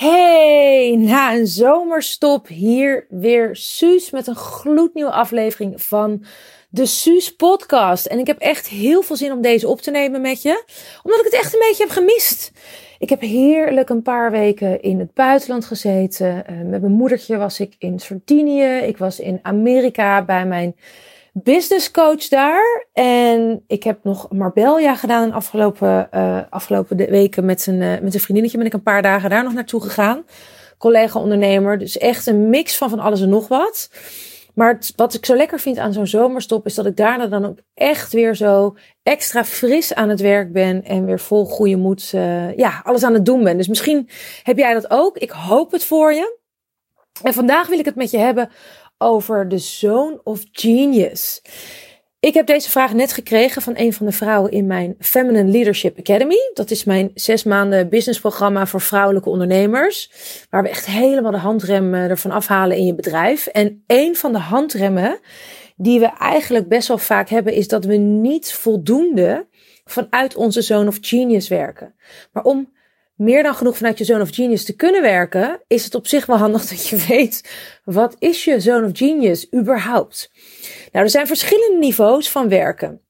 Hey, 0.00 0.96
na 0.98 1.34
een 1.34 1.46
zomerstop 1.46 2.48
hier 2.48 3.06
weer 3.08 3.56
Suus 3.56 4.10
met 4.10 4.26
een 4.26 4.34
gloednieuwe 4.34 5.10
aflevering 5.10 5.82
van 5.82 6.24
de 6.68 6.86
Suus 6.86 7.34
podcast. 7.36 8.06
En 8.06 8.18
ik 8.18 8.26
heb 8.26 8.38
echt 8.38 8.68
heel 8.68 9.02
veel 9.02 9.16
zin 9.16 9.32
om 9.32 9.40
deze 9.40 9.68
op 9.68 9.80
te 9.80 9.90
nemen 9.90 10.20
met 10.20 10.42
je, 10.42 10.64
omdat 11.02 11.18
ik 11.18 11.24
het 11.24 11.34
echt 11.34 11.54
een 11.54 11.64
beetje 11.68 11.84
heb 11.84 11.92
gemist. 11.92 12.52
Ik 12.98 13.08
heb 13.08 13.20
heerlijk 13.20 13.88
een 13.88 14.02
paar 14.02 14.30
weken 14.30 14.82
in 14.82 14.98
het 14.98 15.14
buitenland 15.14 15.64
gezeten. 15.64 16.44
Uh, 16.50 16.56
met 16.70 16.80
mijn 16.80 16.92
moedertje 16.92 17.36
was 17.36 17.60
ik 17.60 17.74
in 17.78 17.98
Sardinië. 17.98 18.76
Ik 18.76 18.98
was 18.98 19.20
in 19.20 19.38
Amerika 19.42 20.24
bij 20.24 20.46
mijn 20.46 20.76
business 21.42 21.90
coach 21.90 22.28
daar. 22.28 22.86
En 22.92 23.64
ik 23.66 23.82
heb 23.82 23.98
nog 24.04 24.30
Marbella 24.30 24.94
gedaan 24.94 25.28
de 25.28 25.34
afgelopen, 25.34 26.10
afgelopen 26.50 26.96
weken 26.96 27.44
met 27.44 27.66
een, 27.66 27.80
uh, 27.80 28.00
met 28.00 28.14
een 28.14 28.20
vriendinnetje. 28.20 28.58
Ben 28.58 28.66
ik 28.66 28.72
een 28.72 28.82
paar 28.82 29.02
dagen 29.02 29.30
daar 29.30 29.44
nog 29.44 29.52
naartoe 29.52 29.82
gegaan. 29.82 30.24
Collega-ondernemer. 30.78 31.78
Dus 31.78 31.98
echt 31.98 32.26
een 32.26 32.48
mix 32.48 32.76
van 32.76 32.90
van 32.90 32.98
alles 32.98 33.20
en 33.20 33.28
nog 33.28 33.48
wat. 33.48 33.88
Maar 34.54 34.78
wat 34.96 35.14
ik 35.14 35.26
zo 35.26 35.36
lekker 35.36 35.60
vind 35.60 35.78
aan 35.78 35.92
zo'n 35.92 36.06
zomerstop 36.06 36.66
is 36.66 36.74
dat 36.74 36.86
ik 36.86 36.96
daarna 36.96 37.26
dan 37.26 37.44
ook 37.44 37.58
echt 37.74 38.12
weer 38.12 38.34
zo 38.34 38.76
extra 39.02 39.44
fris 39.44 39.94
aan 39.94 40.08
het 40.08 40.20
werk 40.20 40.52
ben 40.52 40.84
en 40.84 41.04
weer 41.04 41.20
vol 41.20 41.44
goede 41.44 41.76
moed, 41.76 42.12
uh, 42.14 42.56
ja, 42.56 42.80
alles 42.84 43.02
aan 43.02 43.14
het 43.14 43.24
doen 43.24 43.44
ben. 43.44 43.56
Dus 43.56 43.68
misschien 43.68 44.08
heb 44.42 44.58
jij 44.58 44.72
dat 44.72 44.90
ook. 44.90 45.16
Ik 45.16 45.30
hoop 45.30 45.72
het 45.72 45.84
voor 45.84 46.12
je. 46.12 46.38
En 47.22 47.32
vandaag 47.32 47.68
wil 47.68 47.78
ik 47.78 47.84
het 47.84 47.94
met 47.94 48.10
je 48.10 48.18
hebben 48.18 48.50
over 49.02 49.48
de 49.48 49.58
Zone 49.58 50.20
of 50.24 50.44
Genius. 50.52 51.42
Ik 52.20 52.34
heb 52.34 52.46
deze 52.46 52.70
vraag 52.70 52.92
net 52.92 53.12
gekregen 53.12 53.62
van 53.62 53.72
een 53.76 53.92
van 53.92 54.06
de 54.06 54.12
vrouwen 54.12 54.50
in 54.50 54.66
mijn 54.66 54.94
Feminine 54.98 55.50
Leadership 55.50 55.98
Academy. 55.98 56.50
Dat 56.54 56.70
is 56.70 56.84
mijn 56.84 57.10
zes 57.14 57.44
maanden 57.44 57.88
businessprogramma 57.88 58.66
voor 58.66 58.80
vrouwelijke 58.80 59.28
ondernemers. 59.28 60.10
Waar 60.50 60.62
we 60.62 60.68
echt 60.68 60.86
helemaal 60.86 61.30
de 61.30 61.38
handrem 61.38 61.94
ervan 61.94 62.30
afhalen 62.30 62.76
in 62.76 62.86
je 62.86 62.94
bedrijf. 62.94 63.46
En 63.46 63.84
een 63.86 64.16
van 64.16 64.32
de 64.32 64.38
handremmen 64.38 65.18
die 65.76 66.00
we 66.00 66.06
eigenlijk 66.18 66.68
best 66.68 66.88
wel 66.88 66.98
vaak 66.98 67.28
hebben, 67.28 67.52
is 67.52 67.68
dat 67.68 67.84
we 67.84 67.96
niet 67.96 68.52
voldoende 68.52 69.46
vanuit 69.84 70.36
onze 70.36 70.62
Zone 70.62 70.88
of 70.88 70.98
Genius 71.00 71.48
werken. 71.48 71.94
Maar 72.32 72.44
om 72.44 72.72
meer 73.20 73.42
dan 73.42 73.54
genoeg 73.54 73.76
vanuit 73.76 73.98
je 73.98 74.04
zone 74.04 74.22
of 74.22 74.34
genius 74.34 74.64
te 74.64 74.76
kunnen 74.76 75.02
werken, 75.02 75.60
is 75.66 75.84
het 75.84 75.94
op 75.94 76.06
zich 76.06 76.26
wel 76.26 76.36
handig 76.36 76.66
dat 76.66 76.86
je 76.86 76.96
weet 77.08 77.50
wat 77.84 78.16
is 78.18 78.44
je 78.44 78.60
zone 78.60 78.86
of 78.86 78.98
genius 78.98 79.52
überhaupt. 79.54 80.30
Nou, 80.92 81.04
er 81.04 81.10
zijn 81.10 81.26
verschillende 81.26 81.78
niveaus 81.78 82.30
van 82.30 82.48
werken. 82.48 83.00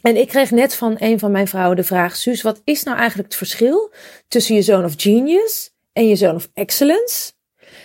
En 0.00 0.16
ik 0.16 0.28
kreeg 0.28 0.50
net 0.50 0.74
van 0.74 0.96
een 0.98 1.18
van 1.18 1.30
mijn 1.30 1.48
vrouwen 1.48 1.76
de 1.76 1.84
vraag: 1.84 2.16
Suus, 2.16 2.42
wat 2.42 2.60
is 2.64 2.82
nou 2.82 2.96
eigenlijk 2.96 3.28
het 3.28 3.38
verschil 3.38 3.92
tussen 4.28 4.54
je 4.54 4.62
zone 4.62 4.84
of 4.84 4.94
genius 4.96 5.74
en 5.92 6.08
je 6.08 6.16
zone 6.16 6.34
of 6.34 6.50
excellence? 6.54 7.32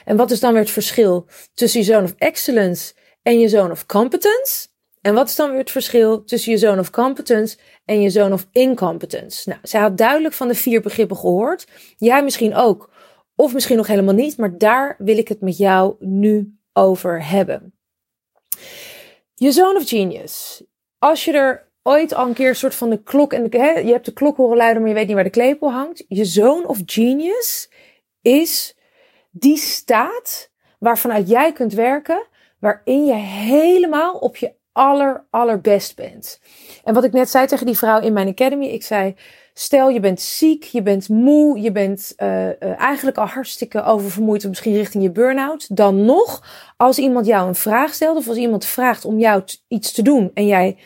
En 0.06 0.18
wat 0.18 0.32
is 0.32 0.40
dan 0.40 0.54
weer 0.54 0.62
het 0.62 0.72
verschil 0.72 1.28
tussen 1.54 1.80
je 1.80 1.86
zone 1.86 2.04
of 2.04 2.16
excellence 2.18 2.94
en 3.22 3.40
je 3.40 3.48
zone 3.48 3.72
of 3.72 3.86
competence? 3.86 4.68
En 5.02 5.14
wat 5.14 5.28
is 5.28 5.36
dan 5.36 5.50
weer 5.50 5.60
het 5.60 5.72
verschil 5.72 6.24
tussen 6.24 6.52
je 6.52 6.58
zone 6.58 6.80
of 6.80 6.90
competence 6.90 7.58
en 7.86 8.02
je 8.02 8.10
zone 8.10 8.34
of 8.34 8.48
incompetence? 8.52 9.50
Nou, 9.50 9.62
zij 9.64 9.82
had 9.82 9.98
duidelijk 9.98 10.34
van 10.34 10.48
de 10.48 10.56
vier 10.56 10.82
begrippen 10.82 11.18
gehoord. 11.18 11.68
Jij 11.98 12.24
misschien 12.24 12.56
ook. 12.56 12.90
Of 13.36 13.54
misschien 13.54 13.78
nog 13.78 13.88
helemaal 13.88 14.14
niet, 14.14 14.38
maar 14.38 14.58
daar 14.58 14.96
wil 14.98 15.18
ik 15.18 15.28
het 15.28 15.42
met 15.42 15.58
jou 15.58 15.96
nu 16.00 16.58
over 16.74 17.28
hebben. 17.28 17.74
Je 19.36 19.52
zone 19.52 19.80
of 19.80 19.90
genius. 19.90 20.64
Als 21.00 21.26
je 21.26 21.32
er 21.32 21.72
ooit 21.84 22.14
al 22.14 22.28
een 22.28 22.34
keer 22.34 22.50
een 22.50 22.56
soort 22.56 22.76
van 22.76 22.90
de 22.90 23.04
klok 23.04 23.34
en 23.34 23.48
hè, 23.50 23.70
je 23.70 23.92
hebt 23.92 24.06
de 24.06 24.14
klok 24.14 24.38
horen 24.38 24.58
luiden, 24.58 24.82
maar 24.82 24.90
je 24.90 24.96
weet 24.96 25.06
niet 25.06 25.16
waar 25.16 25.24
de 25.24 25.30
klepel 25.30 25.72
hangt. 25.72 26.06
Je 26.08 26.26
zone 26.26 26.68
of 26.68 26.82
genius 26.86 27.72
is 28.22 28.78
die 29.32 29.58
staat 29.58 30.52
waarvanuit 30.80 31.30
jij 31.30 31.54
kunt 31.54 31.74
werken, 31.74 32.28
waarin 32.60 33.06
je 33.06 33.14
helemaal 33.14 34.18
op 34.18 34.36
je 34.38 34.60
aller, 34.72 35.26
allerbest 35.30 35.96
bent. 35.96 36.40
En 36.84 36.94
wat 36.94 37.04
ik 37.04 37.12
net 37.12 37.30
zei 37.30 37.48
tegen 37.48 37.66
die 37.66 37.78
vrouw 37.78 38.02
in 38.02 38.14
mijn 38.14 38.28
academy, 38.28 38.66
ik 38.66 38.84
zei, 38.84 39.16
stel 39.54 39.90
je 39.90 40.00
bent 40.00 40.22
ziek, 40.22 40.64
je 40.64 40.82
bent 40.82 41.10
moe, 41.10 41.62
je 41.62 41.72
bent 41.72 42.14
uh, 42.18 42.46
uh, 42.46 42.54
eigenlijk 42.80 43.18
al 43.18 43.26
hartstikke 43.26 43.84
oververmoeid, 43.84 44.48
misschien 44.48 44.76
richting 44.76 45.04
je 45.04 45.12
burn-out. 45.12 45.76
Dan 45.76 46.06
nog, 46.06 46.44
als 46.78 46.98
iemand 46.98 47.26
jou 47.26 47.48
een 47.48 47.56
vraag 47.56 47.94
stelt 47.94 48.18
of 48.18 48.28
als 48.28 48.38
iemand 48.38 48.66
vraagt 48.66 49.06
om 49.06 49.20
jou 49.20 49.44
iets 49.68 49.92
te 49.92 50.02
doen 50.02 50.32
en 50.34 50.48
jij 50.48 50.78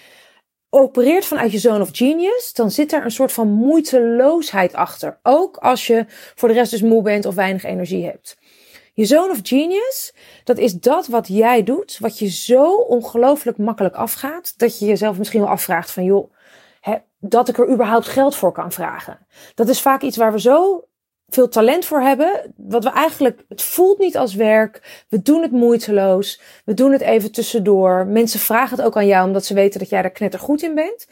opereert 0.70 1.26
vanuit 1.26 1.52
je 1.52 1.60
zone 1.60 1.82
of 1.82 1.90
genius, 1.92 2.54
dan 2.54 2.72
zit 2.72 2.94
er 2.94 3.04
een 3.04 3.12
soort 3.12 3.32
van 3.32 3.48
moeiteloosheid 3.52 4.74
achter. 4.74 5.20
Ook 5.24 5.58
als 5.58 5.88
je 5.88 6.06
voor 6.36 6.48
de 6.48 6.54
rest 6.54 6.72
dus 6.72 6.82
moe 6.82 7.02
bent 7.02 7.26
of 7.26 7.36
weinig 7.36 7.64
energie 7.64 8.06
hebt. 8.06 8.38
Je 8.96 9.06
zone 9.06 9.32
of 9.32 9.40
genius, 9.44 10.14
dat 10.44 10.58
is 10.58 10.74
dat 10.74 11.08
wat 11.08 11.28
jij 11.28 11.64
doet, 11.64 11.98
wat 12.00 12.20
je 12.20 12.30
zo 12.30 12.76
ongelooflijk 12.76 13.58
makkelijk 13.58 13.96
afgaat, 13.96 14.54
dat 14.58 14.80
je 14.80 14.86
jezelf 14.86 15.18
misschien 15.18 15.40
wel 15.40 15.50
afvraagt 15.50 15.92
van 15.92 16.04
joh, 16.04 16.34
hè, 16.82 16.96
dat 17.20 17.50
ik 17.50 17.58
er 17.58 17.70
überhaupt 17.70 18.08
geld 18.08 18.36
voor 18.36 18.52
kan 18.52 18.72
vragen. 18.72 19.28
Dat 19.56 19.70
is 19.70 19.82
vaak 19.82 20.02
iets 20.02 20.18
waar 20.18 20.32
we 20.32 20.40
zo 20.40 20.88
veel 21.28 21.48
talent 21.48 21.86
voor 21.86 22.02
hebben, 22.02 22.54
wat 22.58 22.84
we 22.84 22.90
eigenlijk, 22.90 23.46
het 23.50 23.62
voelt 23.62 24.00
niet 24.00 24.18
als 24.18 24.36
werk, 24.36 25.06
we 25.10 25.22
doen 25.22 25.42
het 25.42 25.52
moeiteloos, 25.52 26.42
we 26.66 26.74
doen 26.74 26.92
het 26.92 27.02
even 27.02 27.32
tussendoor. 27.32 28.08
Mensen 28.08 28.40
vragen 28.40 28.78
het 28.78 28.86
ook 28.86 28.98
aan 28.98 29.08
jou 29.08 29.28
omdat 29.28 29.46
ze 29.46 29.54
weten 29.54 29.80
dat 29.80 29.90
jij 29.90 30.02
daar 30.02 30.12
knettergoed 30.12 30.64
in 30.64 30.76
bent. 30.76 31.08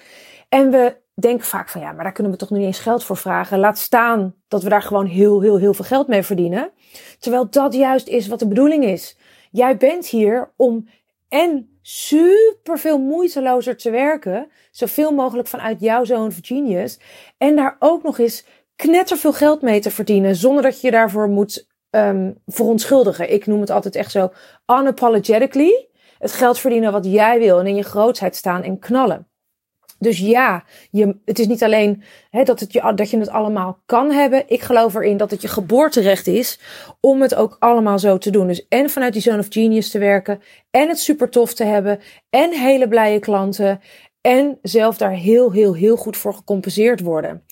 En 0.50 0.71
we 0.71 1.01
denken 1.13 1.46
vaak 1.46 1.69
van 1.69 1.81
ja, 1.81 1.91
maar 1.91 2.03
daar 2.03 2.13
kunnen 2.13 2.31
we 2.31 2.38
toch 2.38 2.50
niet 2.50 2.66
eens 2.66 2.79
geld 2.79 3.03
voor 3.03 3.18
vragen. 3.18 3.59
Laat 3.59 3.78
staan 3.78 4.35
dat 4.47 4.63
we 4.63 4.69
daar 4.69 4.81
gewoon 4.81 5.06
heel, 5.06 5.41
heel, 5.41 5.57
heel 5.57 5.74
veel 5.74 5.85
geld 5.85 6.07
mee 6.07 6.24
verdienen. 6.24 6.72
Terwijl 7.19 7.50
dat 7.50 7.74
juist 7.74 8.07
is 8.07 8.28
wat 8.28 8.40
de 8.40 8.47
bedoeling 8.47 8.84
is. 8.84 9.18
Jij 9.51 9.78
bent 9.78 10.07
hier 10.07 10.53
om 10.56 10.88
en 11.29 11.78
super 11.81 12.79
veel 12.79 13.00
moeitelozer 13.00 13.78
te 13.78 13.90
werken. 13.90 14.47
Zoveel 14.72 15.12
mogelijk 15.12 15.47
vanuit 15.47 15.79
jouw 15.79 16.03
zoon 16.03 16.28
of 16.28 16.38
genius. 16.41 17.00
En 17.38 17.56
daar 17.56 17.75
ook 17.80 18.03
nog 18.03 18.19
eens 18.19 18.45
knetterveel 18.75 19.34
geld 19.34 19.62
mee 19.62 19.80
te 19.80 19.91
verdienen. 19.91 20.35
Zonder 20.35 20.63
dat 20.63 20.81
je 20.81 20.88
je 20.88 20.94
daarvoor 20.94 21.28
moet 21.28 21.68
um, 21.90 22.38
verontschuldigen. 22.45 23.34
Ik 23.34 23.45
noem 23.45 23.59
het 23.59 23.69
altijd 23.69 23.95
echt 23.95 24.12
zo 24.12 24.31
unapologetically. 24.68 25.88
Het 26.18 26.31
geld 26.31 26.59
verdienen 26.59 26.91
wat 26.91 27.06
jij 27.06 27.40
wil 27.40 27.59
en 27.59 27.68
in 27.68 27.75
je 27.75 27.84
grootheid 27.84 28.35
staan 28.35 28.63
en 28.63 28.80
knallen. 28.80 29.28
Dus 30.03 30.19
ja, 30.19 30.63
je, 30.91 31.15
het 31.25 31.39
is 31.39 31.47
niet 31.47 31.63
alleen 31.63 32.03
hè, 32.29 32.43
dat, 32.43 32.59
het 32.59 32.73
je, 32.73 32.93
dat 32.95 33.09
je 33.09 33.17
het 33.17 33.29
allemaal 33.29 33.81
kan 33.85 34.11
hebben. 34.11 34.43
Ik 34.47 34.61
geloof 34.61 34.95
erin 34.95 35.17
dat 35.17 35.31
het 35.31 35.41
je 35.41 35.47
geboorterecht 35.47 36.27
is 36.27 36.59
om 36.99 37.21
het 37.21 37.35
ook 37.35 37.55
allemaal 37.59 37.99
zo 37.99 38.17
te 38.17 38.31
doen. 38.31 38.47
Dus 38.47 38.67
en 38.67 38.89
vanuit 38.89 39.13
die 39.13 39.21
Zone 39.21 39.39
of 39.39 39.47
Genius 39.49 39.89
te 39.89 39.99
werken. 39.99 40.41
En 40.71 40.87
het 40.87 40.99
super 40.99 41.29
tof 41.29 41.53
te 41.53 41.63
hebben. 41.63 41.99
En 42.29 42.51
hele 42.51 42.87
blije 42.87 43.19
klanten. 43.19 43.81
En 44.21 44.59
zelf 44.61 44.97
daar 44.97 45.13
heel, 45.13 45.51
heel, 45.51 45.75
heel 45.75 45.95
goed 45.95 46.17
voor 46.17 46.33
gecompenseerd 46.33 46.99
worden. 46.99 47.43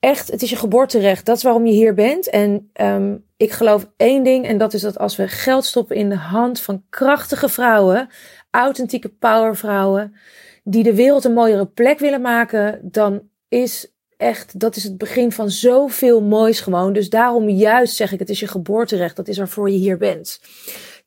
Echt, 0.00 0.30
het 0.30 0.42
is 0.42 0.50
je 0.50 0.56
geboorterecht. 0.56 1.26
Dat 1.26 1.36
is 1.36 1.42
waarom 1.42 1.66
je 1.66 1.72
hier 1.72 1.94
bent. 1.94 2.30
En 2.30 2.70
um, 2.80 3.24
ik 3.36 3.50
geloof 3.50 3.86
één 3.96 4.24
ding. 4.24 4.46
En 4.46 4.58
dat 4.58 4.72
is 4.74 4.80
dat 4.80 4.98
als 4.98 5.16
we 5.16 5.28
geld 5.28 5.64
stoppen 5.64 5.96
in 5.96 6.08
de 6.08 6.16
hand 6.16 6.60
van 6.60 6.84
krachtige 6.90 7.48
vrouwen. 7.48 8.08
Authentieke 8.50 9.08
powervrouwen 9.08 10.14
die 10.62 10.82
de 10.82 10.94
wereld 10.94 11.24
een 11.24 11.32
mooiere 11.32 11.66
plek 11.66 11.98
willen 11.98 12.20
maken, 12.20 12.78
dan 12.82 13.28
is 13.48 13.92
echt, 14.16 14.60
dat 14.60 14.76
is 14.76 14.84
het 14.84 14.98
begin 14.98 15.32
van 15.32 15.50
zoveel 15.50 16.22
moois 16.22 16.60
gewoon. 16.60 16.92
Dus 16.92 17.08
daarom 17.10 17.48
juist 17.48 17.96
zeg 17.96 18.12
ik, 18.12 18.18
het 18.18 18.30
is 18.30 18.40
je 18.40 18.46
geboorterecht, 18.46 19.16
dat 19.16 19.28
is 19.28 19.38
waarvoor 19.38 19.70
je 19.70 19.78
hier 19.78 19.96
bent. 19.96 20.40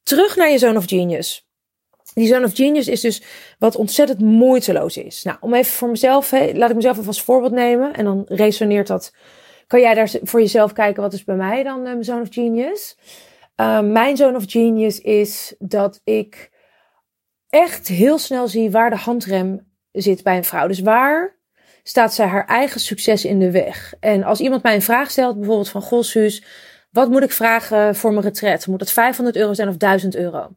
Terug 0.04 0.36
naar 0.36 0.52
je 0.52 0.58
Zone 0.58 0.78
of 0.78 0.86
Genius. 0.86 1.48
Die 2.14 2.28
Zone 2.28 2.46
of 2.46 2.56
Genius 2.56 2.88
is 2.88 3.02
dus 3.02 3.24
wat 3.60 3.76
ontzettend 3.76 4.20
moeiteloos 4.20 4.98
is. 4.98 5.24
Nou, 5.24 5.38
om 5.40 5.54
even 5.54 5.72
voor 5.72 5.90
mezelf, 5.90 6.32
laat 6.32 6.70
ik 6.70 6.76
mezelf 6.76 6.96
even 6.96 7.08
als 7.08 7.22
voorbeeld 7.22 7.52
nemen. 7.52 7.94
En 7.94 8.06
dan 8.06 8.24
resoneert 8.28 8.88
dat. 8.88 9.14
Kan 9.68 9.80
jij 9.80 9.94
daar 9.94 10.12
voor 10.24 10.40
jezelf 10.40 10.74
kijken, 10.74 11.02
wat 11.02 11.14
is 11.14 11.24
bij 11.24 11.36
mij 11.36 11.64
dan 11.64 11.82
mijn 11.82 12.04
Zone 12.04 12.22
of 12.22 12.28
Genius? 12.32 12.98
Uh, 13.62 13.82
mijn 13.82 14.18
Zone 14.18 14.38
of 14.38 14.44
Genius 14.48 15.00
is 15.00 15.56
dat 15.60 16.02
ik 16.04 16.52
echt 17.56 17.88
heel 17.88 18.18
snel 18.18 18.48
zie 18.48 18.72
waar 18.72 18.90
de 18.90 18.96
handrem 18.96 19.68
zit 19.92 20.24
bij 20.24 20.38
een 20.38 20.44
vrouw. 20.44 20.68
Dus 20.68 20.80
waar 20.80 21.36
staat 21.84 22.14
zij 22.14 22.26
haar 22.26 22.46
eigen 22.46 22.80
succes 22.80 23.26
in 23.26 23.40
de 23.40 23.52
weg? 23.52 23.94
En 24.00 24.24
als 24.24 24.40
iemand 24.40 24.64
mij 24.64 24.76
een 24.76 24.82
vraag 24.82 25.12
stelt, 25.12 25.38
bijvoorbeeld 25.38 25.70
van 25.70 25.82
Goh, 25.82 26.04
Suus, 26.04 26.44
wat 26.96 27.10
moet 27.10 27.24
ik 27.24 27.32
vragen 27.32 27.96
voor 27.96 28.12
mijn 28.12 28.26
retret? 28.26 28.68
Moet 28.68 28.80
het 28.80 28.92
500 28.92 29.36
euro 29.36 29.54
zijn 29.54 29.68
of 29.68 29.78
1000 29.78 30.16
euro? 30.16 30.50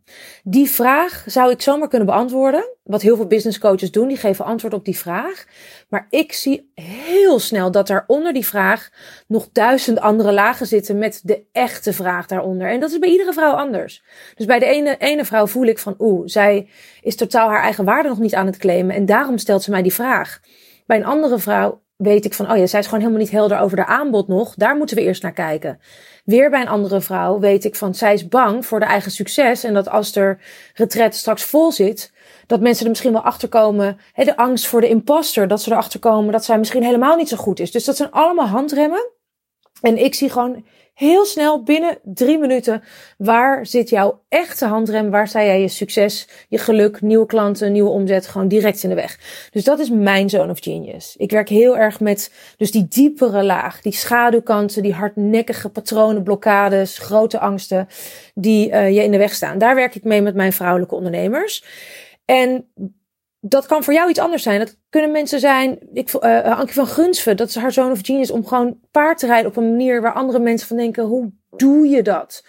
Die 0.44 0.70
vraag 0.70 1.24
zou 1.26 1.50
ik 1.50 1.62
zomaar 1.62 1.88
kunnen 1.88 2.06
beantwoorden. 2.06 2.68
Wat 2.82 3.02
heel 3.02 3.16
veel 3.16 3.26
business 3.26 3.58
coaches 3.58 3.90
doen, 3.90 4.08
die 4.08 4.16
geven 4.16 4.44
antwoord 4.44 4.74
op 4.74 4.84
die 4.84 4.96
vraag. 4.96 5.44
Maar 5.88 6.06
ik 6.10 6.32
zie 6.32 6.72
heel 6.74 7.38
snel 7.38 7.70
dat 7.70 7.88
er 7.88 8.04
onder 8.06 8.32
die 8.32 8.46
vraag 8.46 8.90
nog 9.26 9.48
duizend 9.52 10.00
andere 10.00 10.32
lagen 10.32 10.66
zitten 10.66 10.98
met 10.98 11.20
de 11.24 11.42
echte 11.52 11.92
vraag 11.92 12.26
daaronder. 12.26 12.68
En 12.68 12.80
dat 12.80 12.90
is 12.90 12.98
bij 12.98 13.10
iedere 13.10 13.32
vrouw 13.32 13.52
anders. 13.52 14.02
Dus 14.34 14.46
bij 14.46 14.58
de 14.58 14.66
ene, 14.66 14.96
ene 14.98 15.24
vrouw 15.24 15.46
voel 15.46 15.66
ik 15.66 15.78
van, 15.78 15.94
oeh, 15.98 16.22
zij 16.24 16.68
is 17.02 17.16
totaal 17.16 17.48
haar 17.48 17.62
eigen 17.62 17.84
waarde 17.84 18.08
nog 18.08 18.18
niet 18.18 18.34
aan 18.34 18.46
het 18.46 18.56
claimen. 18.56 18.94
En 18.94 19.06
daarom 19.06 19.38
stelt 19.38 19.62
ze 19.62 19.70
mij 19.70 19.82
die 19.82 19.94
vraag. 19.94 20.40
Bij 20.86 20.96
een 20.96 21.04
andere 21.04 21.38
vrouw 21.38 21.80
weet 21.98 22.24
ik 22.24 22.34
van, 22.34 22.50
oh 22.50 22.56
ja, 22.56 22.66
zij 22.66 22.80
is 22.80 22.84
gewoon 22.84 23.00
helemaal 23.00 23.22
niet 23.22 23.30
helder 23.30 23.58
over 23.58 23.76
de 23.76 23.86
aanbod 23.86 24.28
nog. 24.28 24.54
Daar 24.54 24.76
moeten 24.76 24.96
we 24.96 25.02
eerst 25.02 25.22
naar 25.22 25.32
kijken. 25.32 25.80
Weer 26.24 26.50
bij 26.50 26.60
een 26.60 26.68
andere 26.68 27.00
vrouw 27.00 27.38
weet 27.38 27.64
ik 27.64 27.76
van, 27.76 27.94
zij 27.94 28.12
is 28.12 28.28
bang 28.28 28.66
voor 28.66 28.80
de 28.80 28.86
eigen 28.86 29.10
succes. 29.10 29.64
En 29.64 29.74
dat 29.74 29.88
als 29.88 30.16
er 30.16 30.40
retret 30.74 31.14
straks 31.14 31.42
vol 31.42 31.72
zit, 31.72 32.12
dat 32.46 32.60
mensen 32.60 32.84
er 32.84 32.90
misschien 32.90 33.12
wel 33.12 33.22
achter 33.22 33.48
komen. 33.48 33.98
De 34.14 34.36
angst 34.36 34.66
voor 34.66 34.80
de 34.80 34.88
imposter, 34.88 35.48
dat 35.48 35.62
ze 35.62 35.70
erachter 35.70 36.00
komen 36.00 36.32
dat 36.32 36.44
zij 36.44 36.58
misschien 36.58 36.82
helemaal 36.82 37.16
niet 37.16 37.28
zo 37.28 37.36
goed 37.36 37.60
is. 37.60 37.70
Dus 37.70 37.84
dat 37.84 37.96
zijn 37.96 38.10
allemaal 38.10 38.46
handremmen. 38.46 39.10
En 39.80 40.04
ik 40.04 40.14
zie 40.14 40.30
gewoon 40.30 40.64
heel 40.98 41.24
snel 41.24 41.62
binnen 41.62 41.98
drie 42.02 42.38
minuten 42.38 42.82
waar 43.18 43.66
zit 43.66 43.88
jouw 43.88 44.22
echte 44.28 44.66
handrem, 44.66 45.10
waar 45.10 45.28
sta 45.28 45.44
jij 45.44 45.60
je 45.60 45.68
succes, 45.68 46.28
je 46.48 46.58
geluk, 46.58 47.00
nieuwe 47.00 47.26
klanten, 47.26 47.72
nieuwe 47.72 47.90
omzet 47.90 48.26
gewoon 48.26 48.48
direct 48.48 48.82
in 48.82 48.88
de 48.88 48.94
weg. 48.94 49.18
Dus 49.50 49.64
dat 49.64 49.78
is 49.78 49.90
mijn 49.90 50.30
zone 50.30 50.50
of 50.50 50.58
genius. 50.60 51.14
Ik 51.16 51.30
werk 51.30 51.48
heel 51.48 51.76
erg 51.76 52.00
met 52.00 52.32
dus 52.56 52.70
die 52.70 52.88
diepere 52.88 53.44
laag, 53.44 53.80
die 53.80 53.92
schaduwkanten, 53.92 54.82
die 54.82 54.92
hardnekkige 54.92 55.68
patronen, 55.68 56.22
blokkades, 56.22 56.98
grote 56.98 57.38
angsten 57.38 57.88
die 58.34 58.70
uh, 58.70 58.90
je 58.94 59.02
in 59.02 59.10
de 59.10 59.18
weg 59.18 59.34
staan. 59.34 59.58
Daar 59.58 59.74
werk 59.74 59.94
ik 59.94 60.04
mee 60.04 60.22
met 60.22 60.34
mijn 60.34 60.52
vrouwelijke 60.52 60.94
ondernemers. 60.94 61.64
En 62.24 62.68
dat 63.40 63.66
kan 63.66 63.84
voor 63.84 63.92
jou 63.92 64.10
iets 64.10 64.18
anders 64.18 64.42
zijn. 64.42 64.58
Dat 64.58 64.76
kunnen 64.90 65.10
mensen 65.10 65.40
zijn. 65.40 65.78
Ik, 65.92 66.12
uh, 66.12 66.58
Ankie 66.58 66.74
van 66.74 66.86
Gunsven, 66.86 67.36
dat 67.36 67.48
is 67.48 67.56
haar 67.56 67.72
zoon 67.72 67.90
of 67.90 67.98
genius 68.02 68.30
om 68.30 68.46
gewoon 68.46 68.78
paard 68.90 69.18
te 69.18 69.26
rijden 69.26 69.50
op 69.50 69.56
een 69.56 69.70
manier 69.70 70.00
waar 70.00 70.12
andere 70.12 70.38
mensen 70.38 70.68
van 70.68 70.76
denken: 70.76 71.04
hoe 71.04 71.30
doe 71.56 71.88
je 71.88 72.02
dat? 72.02 72.44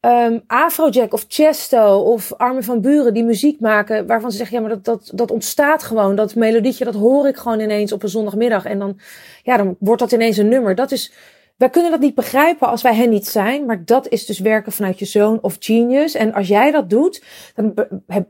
Um, 0.00 0.42
Afrojack 0.46 1.12
of 1.12 1.24
Chesto 1.28 1.98
of 1.98 2.32
Armin 2.32 2.62
van 2.62 2.80
Buren 2.80 3.14
die 3.14 3.24
muziek 3.24 3.60
maken 3.60 4.06
waarvan 4.06 4.30
ze 4.30 4.36
zeggen: 4.36 4.56
ja, 4.56 4.62
maar 4.62 4.74
dat, 4.74 4.84
dat, 4.84 5.10
dat 5.14 5.30
ontstaat 5.30 5.82
gewoon. 5.82 6.14
Dat 6.14 6.34
melodietje, 6.34 6.84
dat 6.84 6.94
hoor 6.94 7.28
ik 7.28 7.36
gewoon 7.36 7.60
ineens 7.60 7.92
op 7.92 8.02
een 8.02 8.08
zondagmiddag. 8.08 8.64
En 8.64 8.78
dan, 8.78 9.00
ja, 9.42 9.56
dan 9.56 9.76
wordt 9.78 10.00
dat 10.00 10.12
ineens 10.12 10.36
een 10.36 10.48
nummer. 10.48 10.74
Dat 10.74 10.92
is 10.92 11.12
wij 11.60 11.70
kunnen 11.70 11.90
dat 11.90 12.00
niet 12.00 12.14
begrijpen 12.14 12.68
als 12.68 12.82
wij 12.82 12.94
hen 12.94 13.10
niet 13.10 13.26
zijn, 13.26 13.64
maar 13.66 13.84
dat 13.84 14.08
is 14.08 14.26
dus 14.26 14.38
werken 14.38 14.72
vanuit 14.72 14.98
je 14.98 15.04
zoon 15.04 15.38
of 15.42 15.56
genius. 15.58 16.14
En 16.14 16.32
als 16.32 16.48
jij 16.48 16.70
dat 16.70 16.90
doet, 16.90 17.24
dan 17.54 17.74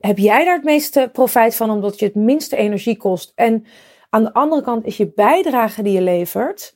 heb, 0.00 0.18
jij 0.18 0.44
daar 0.44 0.54
het 0.54 0.64
meeste 0.64 1.08
profijt 1.12 1.54
van, 1.54 1.70
omdat 1.70 1.98
je 1.98 2.04
het 2.04 2.14
minste 2.14 2.56
energie 2.56 2.96
kost. 2.96 3.32
En 3.34 3.64
aan 4.10 4.24
de 4.24 4.32
andere 4.32 4.62
kant 4.62 4.86
is 4.86 4.96
je 4.96 5.12
bijdrage 5.14 5.82
die 5.82 5.92
je 5.92 6.02
levert 6.02 6.74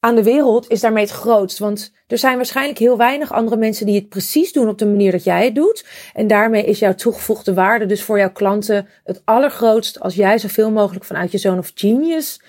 aan 0.00 0.14
de 0.14 0.22
wereld 0.22 0.70
is 0.70 0.80
daarmee 0.80 1.04
het 1.04 1.12
grootst. 1.12 1.58
Want 1.58 1.92
er 2.06 2.18
zijn 2.18 2.36
waarschijnlijk 2.36 2.78
heel 2.78 2.96
weinig 2.96 3.32
andere 3.32 3.56
mensen 3.56 3.86
die 3.86 3.94
het 3.94 4.08
precies 4.08 4.52
doen 4.52 4.68
op 4.68 4.78
de 4.78 4.86
manier 4.86 5.12
dat 5.12 5.24
jij 5.24 5.44
het 5.44 5.54
doet. 5.54 5.86
En 6.12 6.26
daarmee 6.26 6.64
is 6.64 6.78
jouw 6.78 6.94
toegevoegde 6.94 7.54
waarde 7.54 7.86
dus 7.86 8.02
voor 8.02 8.18
jouw 8.18 8.32
klanten 8.32 8.88
het 9.04 9.22
allergrootst 9.24 10.00
als 10.00 10.14
jij 10.14 10.38
zoveel 10.38 10.70
mogelijk 10.70 11.04
vanuit 11.04 11.32
je 11.32 11.38
zoon 11.38 11.58
of 11.58 11.70
genius 11.74 12.40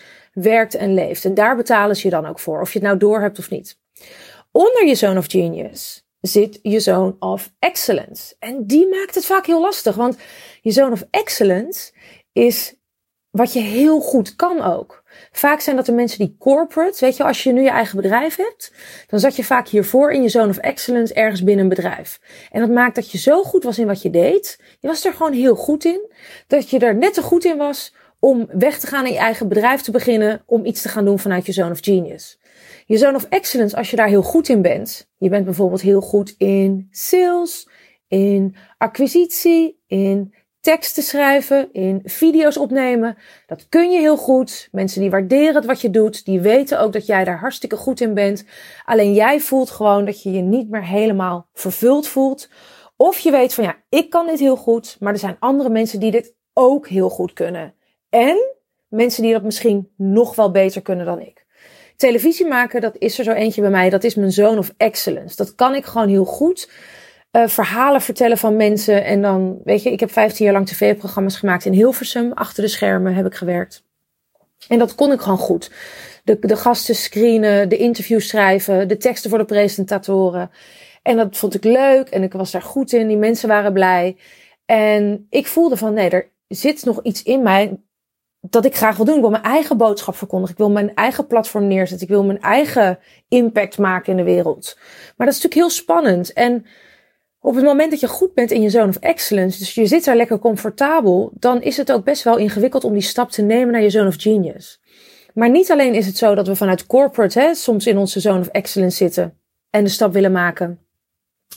werkt 0.42 0.76
en 0.76 0.94
leeft. 0.94 1.26
En 1.26 1.34
daar 1.34 1.56
betalen 1.56 1.96
ze 1.96 2.04
je 2.04 2.14
dan 2.14 2.26
ook 2.26 2.40
voor, 2.40 2.62
of 2.62 2.74
je 2.74 2.80
het 2.80 2.88
nou 2.88 3.00
door 3.00 3.22
hebt 3.22 3.40
of 3.40 3.50
niet. 3.50 3.80
Onder 4.52 4.86
je 4.86 4.96
zone 4.96 5.20
of 5.20 5.26
genius 5.28 6.06
zit 6.22 6.60
je 6.62 6.80
zone 6.80 7.16
of 7.20 7.54
excellence. 7.60 8.36
En 8.40 8.66
die 8.66 8.88
maakt 8.88 9.16
het 9.16 9.26
vaak 9.26 9.46
heel 9.46 9.62
lastig, 9.62 9.96
want 9.96 10.18
je 10.62 10.72
zone 10.72 10.92
of 10.92 11.08
excellence 11.10 11.92
is 12.32 12.76
wat 13.30 13.54
je 13.54 13.60
heel 13.60 14.00
goed 14.00 14.36
kan 14.36 14.62
ook. 14.62 15.04
Vaak 15.32 15.60
zijn 15.60 15.76
dat 15.76 15.86
de 15.86 15.92
mensen 15.92 16.20
die 16.20 16.36
corporate, 16.40 17.06
weet 17.06 17.18
je, 17.18 17.24
als 17.24 17.44
je 17.44 17.52
nu 17.52 17.62
je 17.62 17.70
eigen 17.70 17.96
bedrijf 17.96 18.36
hebt, 18.36 18.74
dan 19.08 19.20
zat 19.20 19.36
je 19.36 19.44
vaak 19.44 19.68
hiervoor 19.68 20.12
in 20.12 20.22
je 20.22 20.30
zone 20.30 20.50
of 20.50 20.58
excellence 20.58 21.14
ergens 21.14 21.44
binnen 21.44 21.64
een 21.64 21.70
bedrijf. 21.70 22.20
En 22.52 22.60
dat 22.60 22.70
maakt 22.70 22.96
dat 22.96 23.12
je 23.12 23.18
zo 23.18 23.44
goed 23.44 23.64
was 23.64 23.80
in 23.80 23.88
wat 23.88 24.02
je 24.02 24.10
deed. 24.10 24.60
Je 24.80 24.88
was 24.88 25.06
er 25.06 25.14
gewoon 25.14 25.34
heel 25.34 25.56
goed 25.56 25.86
in. 25.86 26.12
Dat 26.48 26.70
je 26.70 26.80
er 26.80 26.96
net 26.96 27.14
te 27.14 27.22
goed 27.22 27.46
in 27.46 27.58
was 27.58 27.94
om 28.20 28.48
weg 28.52 28.80
te 28.80 28.88
gaan 28.88 29.06
in 29.06 29.12
je 29.12 29.18
eigen 29.18 29.48
bedrijf 29.48 29.82
te 29.82 29.92
beginnen, 29.92 30.42
om 30.46 30.66
iets 30.66 30.82
te 30.82 30.90
gaan 30.90 31.06
doen 31.06 31.20
vanuit 31.20 31.46
je 31.46 31.52
zone 31.52 31.72
of 31.72 31.80
genius. 31.82 32.40
Je 32.86 32.98
zone 32.98 33.16
of 33.16 33.26
excellence, 33.30 33.76
als 33.76 33.90
je 33.90 33.96
daar 33.96 34.08
heel 34.08 34.22
goed 34.22 34.50
in 34.50 34.62
bent, 34.62 35.10
je 35.18 35.30
bent 35.30 35.46
bijvoorbeeld 35.46 35.82
heel 35.82 36.02
goed 36.02 36.36
in 36.38 36.88
sales, 36.92 37.70
in 38.08 38.56
acquisitie, 38.78 39.82
in 39.88 40.34
teksten 40.60 41.04
schrijven, 41.04 41.70
in 41.72 42.02
video's 42.04 42.58
opnemen. 42.58 43.18
Dat 43.46 43.70
kun 43.70 43.92
je 43.92 44.00
heel 44.00 44.18
goed. 44.18 44.68
Mensen 44.72 45.02
die 45.02 45.10
waarderen 45.10 45.66
wat 45.66 45.82
je 45.82 45.90
doet, 45.90 46.26
die 46.26 46.42
weten 46.42 46.80
ook 46.80 46.94
dat 46.94 47.06
jij 47.06 47.24
daar 47.24 47.40
hartstikke 47.40 47.76
goed 47.76 48.02
in 48.02 48.14
bent. 48.14 48.46
Alleen 48.86 49.14
jij 49.14 49.40
voelt 49.40 49.70
gewoon 49.70 50.06
dat 50.06 50.24
je 50.24 50.32
je 50.32 50.42
niet 50.42 50.70
meer 50.70 50.86
helemaal 50.86 51.50
vervuld 51.54 52.08
voelt. 52.08 52.50
Of 52.98 53.20
je 53.20 53.32
weet 53.32 53.54
van 53.54 53.64
ja, 53.64 53.76
ik 53.90 54.10
kan 54.10 54.28
dit 54.28 54.40
heel 54.40 54.56
goed, 54.56 54.98
maar 55.00 55.14
er 55.14 55.20
zijn 55.20 55.36
andere 55.40 55.70
mensen 55.70 56.00
die 56.00 56.12
dit 56.12 56.36
ook 56.54 56.88
heel 56.88 57.10
goed 57.10 57.34
kunnen. 57.34 57.74
En 58.18 58.56
mensen 58.88 59.24
die 59.24 59.34
dat 59.34 59.44
misschien 59.44 59.90
nog 59.98 60.36
wel 60.36 60.52
beter 60.52 60.82
kunnen 60.82 61.06
dan 61.06 61.22
ik. 61.22 61.46
Televisie 61.96 62.48
maken, 62.48 62.82
dat 62.82 62.96
is 62.98 63.18
er 63.18 63.24
zo 63.24 63.32
eentje 63.32 63.62
bij 63.62 63.70
mij. 63.70 63.90
Dat 63.90 64.04
is 64.04 64.16
mijn 64.16 64.32
zone 64.32 64.58
of 64.58 64.74
excellence. 64.78 65.36
Dat 65.36 65.56
kan 65.56 65.76
ik 65.76 65.86
gewoon 65.86 66.08
heel 66.08 66.26
goed. 66.26 66.70
Uh, 67.32 67.48
verhalen 67.48 68.02
vertellen 68.02 68.38
van 68.38 68.56
mensen. 68.56 69.06
En 69.06 69.22
dan, 69.22 69.60
weet 69.64 69.84
je, 69.84 69.92
ik 69.92 70.00
heb 70.00 70.12
15 70.12 70.46
jaar 70.46 70.54
lang 70.54 70.68
tv-programma's 70.68 71.38
gemaakt 71.38 71.66
in 71.66 71.74
Hilversum. 71.74 72.32
Achter 72.32 72.64
de 72.64 72.70
schermen 72.70 73.14
heb 73.14 73.26
ik 73.26 73.36
gewerkt. 73.36 73.84
En 74.68 74.80
dat 74.80 74.96
kon 74.96 75.12
ik 75.12 75.22
gewoon 75.22 75.38
goed. 75.38 75.72
De, 76.24 76.38
de 76.40 76.58
gasten 76.58 76.96
screenen, 76.96 77.70
de 77.70 77.78
interviews 77.78 78.28
schrijven, 78.28 78.88
de 78.88 78.98
teksten 78.98 79.30
voor 79.30 79.40
de 79.40 79.46
presentatoren. 79.46 80.52
En 81.02 81.18
dat 81.18 81.38
vond 81.38 81.56
ik 81.56 81.64
leuk 81.64 82.10
en 82.10 82.24
ik 82.24 82.34
was 82.34 82.52
daar 82.52 82.62
goed 82.62 82.94
in. 82.94 83.08
Die 83.08 83.18
mensen 83.18 83.48
waren 83.48 83.74
blij. 83.74 84.18
En 84.66 85.28
ik 85.30 85.48
voelde 85.48 85.78
van 85.78 85.94
nee, 85.94 86.10
er 86.10 86.32
zit 86.48 86.86
nog 86.86 87.04
iets 87.04 87.24
in 87.24 87.44
mij 87.44 87.78
dat 88.50 88.66
ik 88.66 88.76
graag 88.76 88.96
wil 88.96 89.06
doen. 89.06 89.16
Ik 89.16 89.22
wil 89.22 89.30
mijn 89.30 89.44
eigen 89.44 89.78
boodschap 89.78 90.16
verkondigen. 90.16 90.54
Ik 90.54 90.60
wil 90.60 90.72
mijn 90.72 90.96
eigen 90.96 91.28
platform 91.28 91.68
neerzetten. 91.68 92.08
Ik 92.08 92.14
wil 92.14 92.24
mijn 92.24 92.42
eigen 92.42 93.00
impact 93.28 93.78
maken 93.78 94.12
in 94.12 94.18
de 94.18 94.32
wereld. 94.32 94.78
Maar 95.18 95.28
dat 95.28 95.36
is 95.36 95.44
natuurlijk 95.44 95.54
heel 95.54 95.70
spannend. 95.70 96.34
En 96.34 96.66
op 97.40 97.56
het 97.56 97.64
moment 97.64 97.92
dat 97.92 98.00
je 98.00 98.08
goed 98.08 98.34
bent 98.34 98.52
in 98.52 98.62
je 98.62 98.70
zone 98.70 98.88
of 98.88 98.96
excellence, 98.96 99.60
dus 99.60 99.74
je 99.74 99.86
zit 99.86 100.06
daar 100.06 100.16
lekker 100.16 100.40
comfortabel, 100.40 101.32
dan 101.34 101.62
is 101.62 101.78
het 101.78 101.92
ook 101.92 102.04
best 102.04 102.24
wel 102.24 102.38
ingewikkeld 102.38 102.84
om 102.84 102.94
die 102.94 103.02
stap 103.02 103.32
te 103.32 103.42
nemen 103.42 103.72
naar 103.72 103.82
je 103.82 103.90
zone 103.90 104.08
of 104.08 104.16
genius. 104.18 104.82
Maar 105.34 105.50
niet 105.50 105.72
alleen 105.72 105.94
is 105.94 106.06
het 106.06 106.18
zo 106.18 106.36
dat 106.36 106.48
we 106.48 106.56
vanuit 106.56 106.86
corporate 106.86 107.40
hè, 107.40 107.56
soms 107.56 107.88
in 107.88 107.98
onze 107.98 108.20
zone 108.20 108.40
of 108.40 108.48
excellence 108.48 108.98
zitten 108.98 109.38
en 109.70 109.84
de 109.84 109.90
stap 109.90 110.14
willen 110.14 110.32
maken 110.32 110.80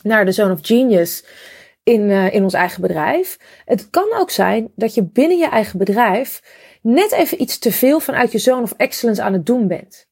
naar 0.03 0.25
de 0.25 0.33
zone 0.33 0.53
of 0.53 0.59
genius 0.63 1.25
in, 1.83 2.01
uh, 2.01 2.35
in 2.35 2.43
ons 2.43 2.55
eigen 2.55 2.81
bedrijf. 2.81 3.39
Het 3.65 3.91
kan 3.91 4.07
ook 4.17 4.31
zijn 4.31 4.73
dat 4.77 4.95
je 4.95 5.03
binnen 5.03 5.39
je 5.39 5.49
eigen 5.49 5.79
bedrijf 5.79 6.43
net 6.81 7.13
even 7.13 7.43
iets 7.43 7.59
te 7.59 7.73
veel 7.73 8.01
vanuit 8.01 8.33
je 8.33 8.39
zone 8.39 8.63
of 8.63 8.75
excellence 8.77 9.23
aan 9.23 9.33
het 9.33 9.47
doen 9.47 9.69
bent. 9.69 10.09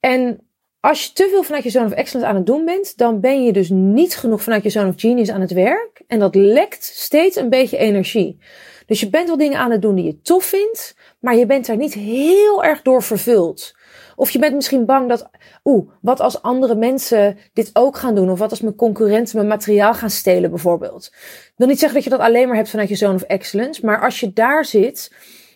En 0.00 0.40
als 0.80 1.04
je 1.04 1.12
te 1.12 1.28
veel 1.30 1.42
vanuit 1.42 1.64
je 1.64 1.70
zone 1.70 1.86
of 1.86 1.92
excellence 1.92 2.30
aan 2.30 2.36
het 2.36 2.46
doen 2.46 2.64
bent, 2.64 2.96
dan 2.96 3.20
ben 3.20 3.44
je 3.44 3.52
dus 3.52 3.68
niet 3.68 4.16
genoeg 4.16 4.42
vanuit 4.42 4.62
je 4.62 4.70
zone 4.70 4.88
of 4.88 5.00
genius 5.00 5.30
aan 5.30 5.40
het 5.40 5.52
werk. 5.52 6.02
En 6.06 6.18
dat 6.18 6.34
lekt 6.34 6.84
steeds 6.84 7.36
een 7.36 7.48
beetje 7.48 7.76
energie. 7.76 8.38
Dus 8.86 9.00
je 9.00 9.10
bent 9.10 9.26
wel 9.26 9.36
dingen 9.36 9.58
aan 9.58 9.70
het 9.70 9.82
doen 9.82 9.94
die 9.94 10.04
je 10.04 10.20
tof 10.20 10.44
vindt, 10.44 10.96
maar 11.18 11.36
je 11.36 11.46
bent 11.46 11.66
daar 11.66 11.76
niet 11.76 11.94
heel 11.94 12.64
erg 12.64 12.82
door 12.82 13.02
vervuld. 13.02 13.74
Of 14.16 14.30
je 14.30 14.38
bent 14.38 14.54
misschien 14.54 14.84
bang 14.84 15.08
dat, 15.08 15.30
oeh, 15.64 15.90
wat 16.00 16.20
als 16.20 16.42
andere 16.42 16.74
mensen 16.74 17.38
dit 17.52 17.70
ook 17.72 17.96
gaan 17.96 18.14
doen? 18.14 18.30
Of 18.30 18.38
wat 18.38 18.50
als 18.50 18.60
mijn 18.60 18.74
concurrenten 18.76 19.36
mijn 19.36 19.48
materiaal 19.48 19.94
gaan 19.94 20.10
stelen 20.10 20.50
bijvoorbeeld? 20.50 21.10
Ik 21.14 21.52
wil 21.56 21.66
niet 21.66 21.78
zeggen 21.78 21.94
dat 21.94 22.04
je 22.04 22.16
dat 22.16 22.26
alleen 22.26 22.46
maar 22.46 22.56
hebt 22.56 22.70
vanuit 22.70 22.88
je 22.88 22.94
zone 22.94 23.14
of 23.14 23.22
excellence, 23.22 23.84
maar 23.84 24.00
als 24.00 24.20
je 24.20 24.32
daar 24.32 24.64
zit, 24.64 25.10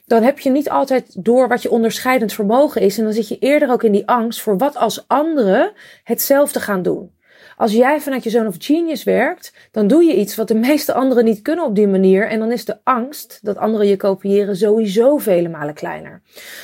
dan 0.08 0.22
heb 0.22 0.38
je 0.38 0.50
niet 0.50 0.70
altijd 0.70 1.24
door 1.24 1.48
wat 1.48 1.62
je 1.62 1.70
onderscheidend 1.70 2.32
vermogen 2.32 2.80
is. 2.80 2.98
En 2.98 3.04
dan 3.04 3.12
zit 3.12 3.28
je 3.28 3.38
eerder 3.38 3.70
ook 3.70 3.82
in 3.82 3.92
die 3.92 4.08
angst 4.08 4.40
voor 4.40 4.58
wat 4.58 4.76
als 4.76 5.04
anderen 5.06 5.72
hetzelfde 6.04 6.60
gaan 6.60 6.82
doen. 6.82 7.16
Als 7.56 7.72
jij 7.72 8.00
vanuit 8.00 8.24
je 8.24 8.30
zone 8.30 8.48
of 8.48 8.54
genius 8.58 9.04
werkt, 9.04 9.52
dan 9.70 9.86
doe 9.86 10.04
je 10.04 10.16
iets 10.16 10.36
wat 10.36 10.48
de 10.48 10.54
meeste 10.54 10.92
anderen 10.92 11.24
niet 11.24 11.42
kunnen 11.42 11.64
op 11.64 11.74
die 11.74 11.86
manier. 11.86 12.28
En 12.28 12.38
dan 12.38 12.52
is 12.52 12.64
de 12.64 12.78
angst 12.84 13.38
dat 13.42 13.56
anderen 13.56 13.86
je 13.86 13.96
kopiëren 13.96 14.56
sowieso 14.56 15.16
vele 15.16 15.48
malen 15.48 15.74
kleiner. 15.74 16.22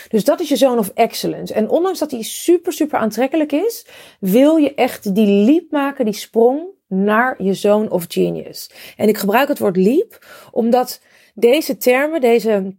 Dus 0.08 0.24
dat 0.24 0.40
is 0.40 0.48
je 0.48 0.56
zone 0.56 0.78
of 0.78 0.90
excellence. 0.94 1.54
En 1.54 1.68
ondanks 1.68 1.98
dat 1.98 2.10
die 2.10 2.22
super, 2.22 2.72
super 2.72 2.98
aantrekkelijk 2.98 3.52
is, 3.52 3.86
wil 4.20 4.56
je 4.56 4.74
echt 4.74 5.14
die 5.14 5.44
leap 5.44 5.70
maken, 5.70 6.04
die 6.04 6.14
sprong 6.14 6.62
naar 6.88 7.42
je 7.42 7.54
zone 7.54 7.90
of 7.90 8.04
genius. 8.08 8.70
En 8.96 9.08
ik 9.08 9.18
gebruik 9.18 9.48
het 9.48 9.58
woord 9.58 9.76
leap, 9.76 10.26
omdat 10.50 11.00
deze 11.34 11.76
termen, 11.76 12.20
deze 12.20 12.74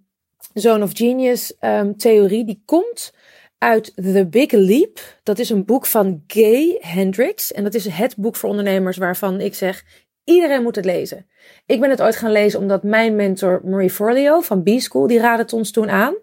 Zone 0.56 0.84
of 0.84 0.90
Genius 0.94 1.54
um, 1.62 1.98
theorie, 1.98 2.46
die 2.46 2.62
komt 2.66 3.14
uit 3.58 3.92
The 3.96 4.28
Big 4.30 4.52
Leap. 4.52 5.00
Dat 5.24 5.40
is 5.40 5.50
een 5.50 5.66
boek 5.66 5.86
van 5.86 6.24
Gay 6.28 6.78
Hendricks. 6.80 7.52
En 7.52 7.64
dat 7.64 7.74
is 7.74 7.88
het 7.88 8.16
boek 8.18 8.36
voor 8.36 8.50
ondernemers 8.50 8.98
waarvan 8.98 9.42
ik 9.42 9.56
zeg, 9.56 9.84
iedereen 10.24 10.64
moet 10.64 10.76
het 10.76 10.86
lezen. 10.86 11.28
Ik 11.66 11.80
ben 11.80 11.90
het 11.90 12.02
ooit 12.02 12.16
gaan 12.16 12.32
lezen 12.32 12.60
omdat 12.60 12.84
mijn 12.84 13.16
mentor 13.16 13.62
Marie 13.64 13.90
Forleo 13.90 14.42
van 14.42 14.64
B-School, 14.64 15.08
die 15.08 15.20
raadde 15.20 15.44
het 15.44 15.54
ons 15.54 15.72
toen 15.72 15.90
aan. 15.90 16.16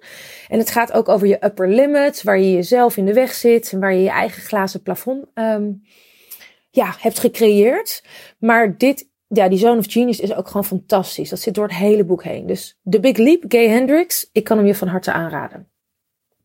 En 0.49 0.59
het 0.59 0.71
gaat 0.71 0.93
ook 0.93 1.09
over 1.09 1.27
je 1.27 1.45
upper 1.45 1.69
limit, 1.69 2.23
waar 2.23 2.39
je 2.39 2.53
jezelf 2.53 2.97
in 2.97 3.05
de 3.05 3.13
weg 3.13 3.35
zit 3.35 3.73
en 3.73 3.81
waar 3.81 3.95
je 3.95 4.03
je 4.03 4.11
eigen 4.11 4.43
glazen 4.43 4.83
plafond 4.83 5.27
um, 5.35 5.83
ja, 6.71 6.95
hebt 6.99 7.19
gecreëerd. 7.19 8.03
Maar 8.39 8.79
dit 8.79 9.11
ja, 9.33 9.49
die 9.49 9.59
Zone 9.59 9.79
of 9.79 9.87
Genius 9.89 10.21
is 10.21 10.35
ook 10.35 10.47
gewoon 10.47 10.65
fantastisch. 10.65 11.29
Dat 11.29 11.41
zit 11.41 11.55
door 11.55 11.65
het 11.65 11.77
hele 11.77 12.05
boek 12.05 12.25
heen. 12.25 12.47
Dus 12.47 12.79
The 12.91 13.01
Big 13.01 13.17
Leap, 13.17 13.45
Gay 13.49 13.69
Hendricks, 13.69 14.29
ik 14.33 14.45
kan 14.45 14.57
hem 14.57 14.67
je 14.67 14.75
van 14.75 14.89
harte 14.89 15.13
aanraden. 15.13 15.67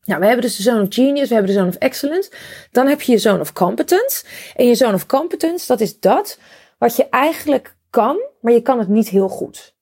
Nou, 0.04 0.20
we 0.20 0.26
hebben 0.26 0.46
dus 0.46 0.56
de 0.56 0.64
Zone 0.64 0.82
of 0.82 0.88
Genius, 0.90 1.28
we 1.28 1.34
hebben 1.34 1.54
de 1.54 1.60
Zone 1.60 1.70
of 1.70 1.76
Excellence. 1.76 2.32
Dan 2.72 2.88
heb 2.88 3.02
je 3.02 3.12
je 3.12 3.18
Zone 3.18 3.40
of 3.40 3.54
Competence. 3.54 4.26
En 4.56 4.68
je 4.68 4.76
Zone 4.76 4.94
of 4.94 5.06
Competence, 5.06 5.68
dat 5.68 5.80
is 5.80 6.00
dat 6.00 6.40
wat 6.78 6.96
je 6.96 7.10
eigenlijk 7.10 7.76
kan, 7.90 8.22
maar 8.42 8.54
je 8.54 8.62
kan 8.62 8.80
het 8.80 8.88
niet 8.88 9.10
heel 9.10 9.30
goed. 9.30 9.76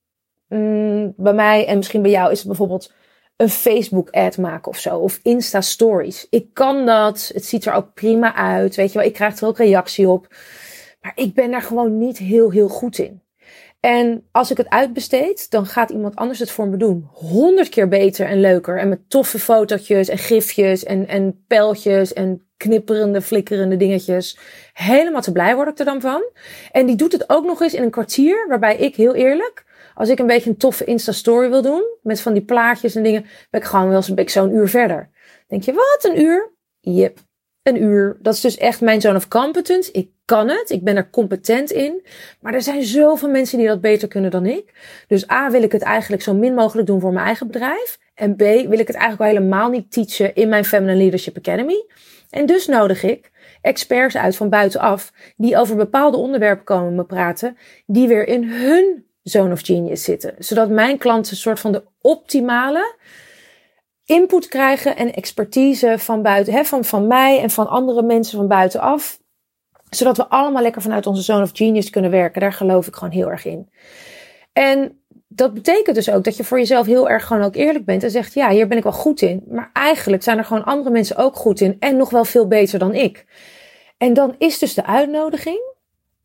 Mm, 0.47 1.13
bij 1.17 1.33
mij 1.33 1.67
en 1.67 1.77
misschien 1.77 2.01
bij 2.01 2.11
jou 2.11 2.31
is 2.31 2.37
het 2.37 2.47
bijvoorbeeld 2.47 2.93
een 3.35 3.49
Facebook-ad 3.49 4.37
maken 4.37 4.71
of 4.71 4.77
zo. 4.77 4.97
Of 4.97 5.19
Insta-stories. 5.23 6.27
Ik 6.29 6.53
kan 6.53 6.85
dat. 6.85 7.31
Het 7.33 7.45
ziet 7.45 7.65
er 7.65 7.73
ook 7.73 7.93
prima 7.93 8.35
uit. 8.35 8.75
Weet 8.75 8.91
je 8.91 8.97
wel, 8.97 9.07
ik 9.07 9.13
krijg 9.13 9.39
er 9.39 9.47
ook 9.47 9.57
reactie 9.57 10.09
op. 10.09 10.27
Maar 11.05 11.13
ik 11.15 11.33
ben 11.33 11.51
daar 11.51 11.61
gewoon 11.61 11.97
niet 11.97 12.17
heel, 12.17 12.51
heel 12.51 12.67
goed 12.67 12.97
in. 12.97 13.21
En 13.79 14.27
als 14.31 14.51
ik 14.51 14.57
het 14.57 14.69
uitbesteed, 14.69 15.51
dan 15.51 15.65
gaat 15.65 15.89
iemand 15.89 16.15
anders 16.15 16.39
het 16.39 16.51
voor 16.51 16.67
me 16.67 16.77
doen. 16.77 17.07
Honderd 17.11 17.69
keer 17.69 17.87
beter 17.87 18.25
en 18.25 18.39
leuker. 18.39 18.79
En 18.79 18.89
met 18.89 19.09
toffe 19.09 19.39
fotootjes 19.39 20.09
en 20.09 20.17
gifjes 20.17 20.83
en, 20.83 21.07
en 21.07 21.43
pijltjes 21.47 22.13
en 22.13 22.47
knipperende, 22.57 23.21
flikkerende 23.21 23.77
dingetjes. 23.77 24.37
Helemaal 24.73 25.21
te 25.21 25.31
blij 25.31 25.55
word 25.55 25.67
ik 25.67 25.79
er 25.79 25.85
dan 25.85 26.01
van. 26.01 26.23
En 26.71 26.85
die 26.85 26.95
doet 26.95 27.11
het 27.11 27.29
ook 27.29 27.45
nog 27.45 27.61
eens 27.61 27.73
in 27.73 27.83
een 27.83 27.89
kwartier, 27.89 28.45
waarbij 28.47 28.77
ik 28.77 28.95
heel 28.95 29.15
eerlijk, 29.15 29.65
als 29.95 30.09
ik 30.09 30.19
een 30.19 30.27
beetje 30.27 30.49
een 30.49 30.57
toffe 30.57 30.85
Insta-story 30.85 31.49
wil 31.49 31.61
doen, 31.61 31.83
met 32.01 32.21
van 32.21 32.33
die 32.33 32.45
plaatjes 32.45 32.95
en 32.95 33.03
dingen, 33.03 33.25
ben 33.49 33.61
ik 33.61 33.67
gewoon 33.67 33.89
wel 33.89 34.03
eens 34.07 34.33
zo'n 34.33 34.53
uur 34.53 34.69
verder. 34.69 35.09
Denk 35.47 35.63
je, 35.63 35.73
wat, 35.73 35.99
een 36.01 36.21
uur? 36.21 36.53
Yep, 36.79 37.19
een 37.65 37.83
uur. 37.83 38.17
Dat 38.21 38.33
is 38.33 38.41
dus 38.41 38.57
echt 38.57 38.81
mijn 38.81 39.01
zone 39.01 39.17
of 39.17 39.27
competence. 39.27 39.91
Ik 39.91 40.09
kan 40.25 40.49
het. 40.49 40.69
Ik 40.69 40.83
ben 40.83 40.95
er 40.95 41.09
competent 41.09 41.71
in. 41.71 42.05
Maar 42.39 42.53
er 42.53 42.61
zijn 42.61 42.83
zoveel 42.83 43.29
mensen 43.29 43.57
die 43.57 43.67
dat 43.67 43.81
beter 43.81 44.07
kunnen 44.07 44.31
dan 44.31 44.45
ik. 44.45 44.73
Dus 45.07 45.29
A 45.29 45.51
wil 45.51 45.63
ik 45.63 45.71
het 45.71 45.81
eigenlijk 45.81 46.21
zo 46.21 46.33
min 46.33 46.53
mogelijk 46.53 46.87
doen 46.87 46.99
voor 46.99 47.13
mijn 47.13 47.25
eigen 47.25 47.47
bedrijf. 47.47 47.99
En 48.13 48.35
B 48.35 48.39
wil 48.39 48.79
ik 48.79 48.87
het 48.87 48.95
eigenlijk 48.95 49.19
al 49.19 49.37
helemaal 49.37 49.69
niet 49.69 49.91
teachen 49.91 50.35
in 50.35 50.49
mijn 50.49 50.65
Feminine 50.65 50.97
Leadership 50.97 51.37
Academy. 51.37 51.85
En 52.29 52.45
dus 52.45 52.67
nodig 52.67 53.03
ik 53.03 53.31
experts 53.61 54.17
uit 54.17 54.35
van 54.35 54.49
buitenaf 54.49 55.11
die 55.37 55.57
over 55.57 55.75
bepaalde 55.75 56.17
onderwerpen 56.17 56.65
komen 56.65 56.95
me 56.95 57.03
praten, 57.03 57.57
die 57.85 58.07
weer 58.07 58.27
in 58.27 58.43
hun 58.43 59.05
zone 59.23 59.51
of 59.51 59.61
genius 59.61 60.03
zitten. 60.03 60.35
Zodat 60.37 60.69
mijn 60.69 60.97
klanten 60.97 61.31
een 61.31 61.37
soort 61.37 61.59
van 61.59 61.71
de 61.71 61.83
optimale 62.01 62.95
input 64.05 64.47
krijgen 64.47 64.95
en 64.95 65.13
expertise 65.13 65.95
van 65.97 66.21
buiten, 66.21 66.53
hè, 66.53 66.65
van, 66.65 66.85
van 66.85 67.07
mij 67.07 67.41
en 67.41 67.49
van 67.49 67.67
andere 67.67 68.01
mensen 68.01 68.37
van 68.37 68.47
buitenaf. 68.47 69.19
Zodat 69.89 70.17
we 70.17 70.27
allemaal 70.27 70.61
lekker 70.61 70.81
vanuit 70.81 71.07
onze 71.07 71.21
zone 71.21 71.43
of 71.43 71.51
genius 71.53 71.89
kunnen 71.89 72.11
werken. 72.11 72.41
Daar 72.41 72.53
geloof 72.53 72.87
ik 72.87 72.95
gewoon 72.95 73.13
heel 73.13 73.29
erg 73.31 73.45
in. 73.45 73.69
En 74.53 74.99
dat 75.27 75.53
betekent 75.53 75.95
dus 75.95 76.09
ook 76.09 76.23
dat 76.23 76.37
je 76.37 76.43
voor 76.43 76.57
jezelf 76.57 76.85
heel 76.85 77.09
erg 77.09 77.25
gewoon 77.25 77.43
ook 77.43 77.55
eerlijk 77.55 77.85
bent 77.85 78.03
en 78.03 78.11
zegt, 78.11 78.33
ja, 78.33 78.49
hier 78.49 78.67
ben 78.67 78.77
ik 78.77 78.83
wel 78.83 78.91
goed 78.91 79.21
in. 79.21 79.43
Maar 79.47 79.69
eigenlijk 79.73 80.23
zijn 80.23 80.37
er 80.37 80.45
gewoon 80.45 80.63
andere 80.63 80.89
mensen 80.89 81.17
ook 81.17 81.35
goed 81.35 81.61
in 81.61 81.75
en 81.79 81.97
nog 81.97 82.09
wel 82.09 82.25
veel 82.25 82.47
beter 82.47 82.79
dan 82.79 82.93
ik. 82.93 83.25
En 83.97 84.13
dan 84.13 84.35
is 84.37 84.59
dus 84.59 84.73
de 84.73 84.85
uitnodiging 84.85 85.73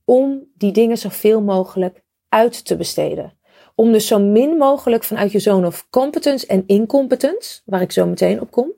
om 0.04 0.44
die 0.54 0.72
dingen 0.72 0.98
zoveel 0.98 1.42
mogelijk 1.42 2.02
uit 2.28 2.64
te 2.64 2.76
besteden. 2.76 3.38
Om 3.80 3.92
dus 3.92 4.06
zo 4.06 4.18
min 4.18 4.56
mogelijk 4.56 5.04
vanuit 5.04 5.32
je 5.32 5.38
zone 5.38 5.66
of 5.66 5.86
competence 5.90 6.46
en 6.46 6.64
incompetence, 6.66 7.60
waar 7.64 7.80
ik 7.80 7.92
zo 7.92 8.06
meteen 8.06 8.40
op 8.40 8.50
kom, 8.50 8.72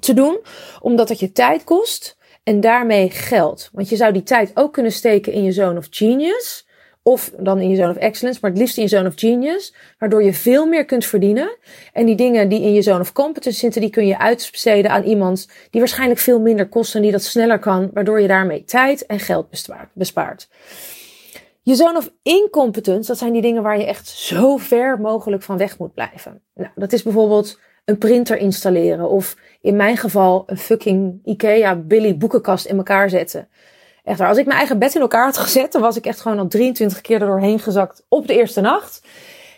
te 0.00 0.14
doen. 0.14 0.38
Omdat 0.80 1.08
het 1.08 1.20
je 1.20 1.32
tijd 1.32 1.64
kost 1.64 2.16
en 2.42 2.60
daarmee 2.60 3.10
geld. 3.10 3.70
Want 3.72 3.88
je 3.88 3.96
zou 3.96 4.12
die 4.12 4.22
tijd 4.22 4.50
ook 4.54 4.72
kunnen 4.72 4.92
steken 4.92 5.32
in 5.32 5.44
je 5.44 5.52
zone 5.52 5.78
of 5.78 5.86
genius. 5.90 6.66
Of 7.02 7.32
dan 7.38 7.60
in 7.60 7.68
je 7.68 7.76
zone 7.76 7.90
of 7.90 7.96
excellence, 7.96 8.38
maar 8.42 8.50
het 8.50 8.60
liefst 8.60 8.76
in 8.76 8.82
je 8.82 8.88
zone 8.88 9.08
of 9.08 9.14
genius. 9.16 9.74
Waardoor 9.98 10.22
je 10.22 10.32
veel 10.32 10.66
meer 10.66 10.84
kunt 10.84 11.04
verdienen. 11.04 11.56
En 11.92 12.06
die 12.06 12.16
dingen 12.16 12.48
die 12.48 12.62
in 12.62 12.72
je 12.72 12.82
zone 12.82 13.00
of 13.00 13.12
competence 13.12 13.58
zitten, 13.58 13.80
die 13.80 13.90
kun 13.90 14.06
je 14.06 14.18
uitbesteden 14.18 14.90
aan 14.90 15.02
iemand 15.02 15.48
die 15.70 15.80
waarschijnlijk 15.80 16.20
veel 16.20 16.40
minder 16.40 16.68
kost 16.68 16.94
en 16.94 17.02
die 17.02 17.12
dat 17.12 17.22
sneller 17.22 17.58
kan. 17.58 17.90
Waardoor 17.92 18.20
je 18.20 18.28
daarmee 18.28 18.64
tijd 18.64 19.06
en 19.06 19.20
geld 19.20 19.46
bespaart. 19.94 20.48
Je 21.64 21.74
zone 21.74 21.98
of 21.98 22.12
incompetence, 22.22 23.06
dat 23.06 23.18
zijn 23.18 23.32
die 23.32 23.42
dingen 23.42 23.62
waar 23.62 23.78
je 23.78 23.86
echt 23.86 24.08
zo 24.08 24.56
ver 24.56 25.00
mogelijk 25.00 25.42
van 25.42 25.56
weg 25.56 25.78
moet 25.78 25.94
blijven. 25.94 26.42
Nou, 26.54 26.70
dat 26.74 26.92
is 26.92 27.02
bijvoorbeeld 27.02 27.58
een 27.84 27.98
printer 27.98 28.36
installeren 28.36 29.08
of 29.08 29.36
in 29.60 29.76
mijn 29.76 29.96
geval 29.96 30.42
een 30.46 30.58
fucking 30.58 31.20
Ikea 31.24 31.76
Billy 31.76 32.16
boekenkast 32.16 32.66
in 32.66 32.76
elkaar 32.76 33.10
zetten. 33.10 33.48
Echt 34.04 34.18
waar, 34.18 34.28
als 34.28 34.38
ik 34.38 34.46
mijn 34.46 34.58
eigen 34.58 34.78
bed 34.78 34.94
in 34.94 35.00
elkaar 35.00 35.24
had 35.24 35.36
gezet, 35.36 35.72
dan 35.72 35.80
was 35.80 35.96
ik 35.96 36.06
echt 36.06 36.20
gewoon 36.20 36.38
al 36.38 36.48
23 36.48 37.00
keer 37.00 37.20
er 37.20 37.26
doorheen 37.26 37.58
gezakt 37.58 38.04
op 38.08 38.26
de 38.26 38.34
eerste 38.34 38.60
nacht. 38.60 39.00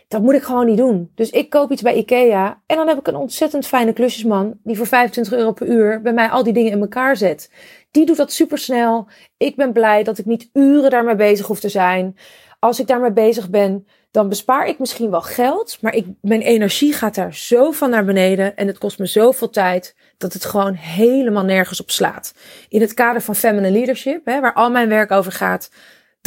Dat 0.09 0.23
moet 0.23 0.35
ik 0.35 0.43
gewoon 0.43 0.67
niet 0.67 0.77
doen. 0.77 1.11
Dus 1.15 1.31
ik 1.31 1.51
koop 1.51 1.71
iets 1.71 1.83
bij 1.83 1.97
Ikea 1.97 2.63
en 2.67 2.77
dan 2.77 2.89
heb 2.89 2.99
ik 2.99 3.07
een 3.07 3.17
ontzettend 3.17 3.67
fijne 3.67 3.93
klusjesman 3.93 4.59
die 4.63 4.77
voor 4.77 4.87
25 4.87 5.39
euro 5.39 5.53
per 5.53 5.67
uur 5.67 6.03
bij 6.03 6.13
mij 6.13 6.29
al 6.29 6.43
die 6.43 6.53
dingen 6.53 6.73
in 6.73 6.81
elkaar 6.81 7.17
zet. 7.17 7.51
Die 7.91 8.07
doet 8.07 8.17
dat 8.17 8.33
super 8.33 8.59
snel. 8.59 9.09
Ik 9.37 9.57
ben 9.57 9.73
blij 9.73 10.03
dat 10.03 10.19
ik 10.19 10.25
niet 10.25 10.51
uren 10.53 10.91
daarmee 10.91 11.17
bezig 11.17 11.47
hoef 11.47 11.61
te 11.61 11.69
zijn. 11.69 12.17
Als 12.59 12.81
ik 12.81 12.87
daarmee 12.87 13.13
bezig 13.13 13.51
ben, 13.51 13.87
dan 14.11 14.29
bespaar 14.29 14.67
ik 14.67 14.79
misschien 14.79 15.11
wel 15.11 15.23
geld, 15.23 15.79
maar 15.81 15.95
ik, 15.95 16.07
mijn 16.21 16.41
energie 16.41 16.93
gaat 16.93 17.15
daar 17.15 17.35
zo 17.35 17.71
van 17.71 17.91
naar 17.91 18.05
beneden 18.05 18.57
en 18.57 18.67
het 18.67 18.79
kost 18.79 18.99
me 18.99 19.07
zoveel 19.07 19.51
tijd 19.51 19.97
dat 20.17 20.33
het 20.33 20.45
gewoon 20.45 20.75
helemaal 20.75 21.45
nergens 21.45 21.81
op 21.81 21.91
slaat. 21.91 22.35
In 22.69 22.81
het 22.81 22.95
kader 22.95 23.23
van 23.23 23.35
feminine 23.35 23.73
leadership, 23.73 24.25
hè, 24.25 24.41
waar 24.41 24.55
al 24.55 24.71
mijn 24.71 24.89
werk 24.89 25.11
over 25.11 25.33
gaat, 25.33 25.71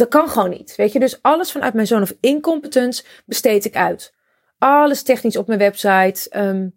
dat 0.00 0.08
kan 0.08 0.28
gewoon 0.28 0.50
niet. 0.50 0.76
Weet 0.76 0.92
je, 0.92 0.98
dus 0.98 1.18
alles 1.22 1.52
vanuit 1.52 1.74
mijn 1.74 1.86
zone 1.86 2.02
of 2.02 2.14
incompetence 2.20 3.04
besteed 3.24 3.64
ik 3.64 3.76
uit. 3.76 4.12
Alles 4.58 5.02
technisch 5.02 5.36
op 5.36 5.46
mijn 5.46 5.58
website. 5.58 6.38
Um, 6.38 6.74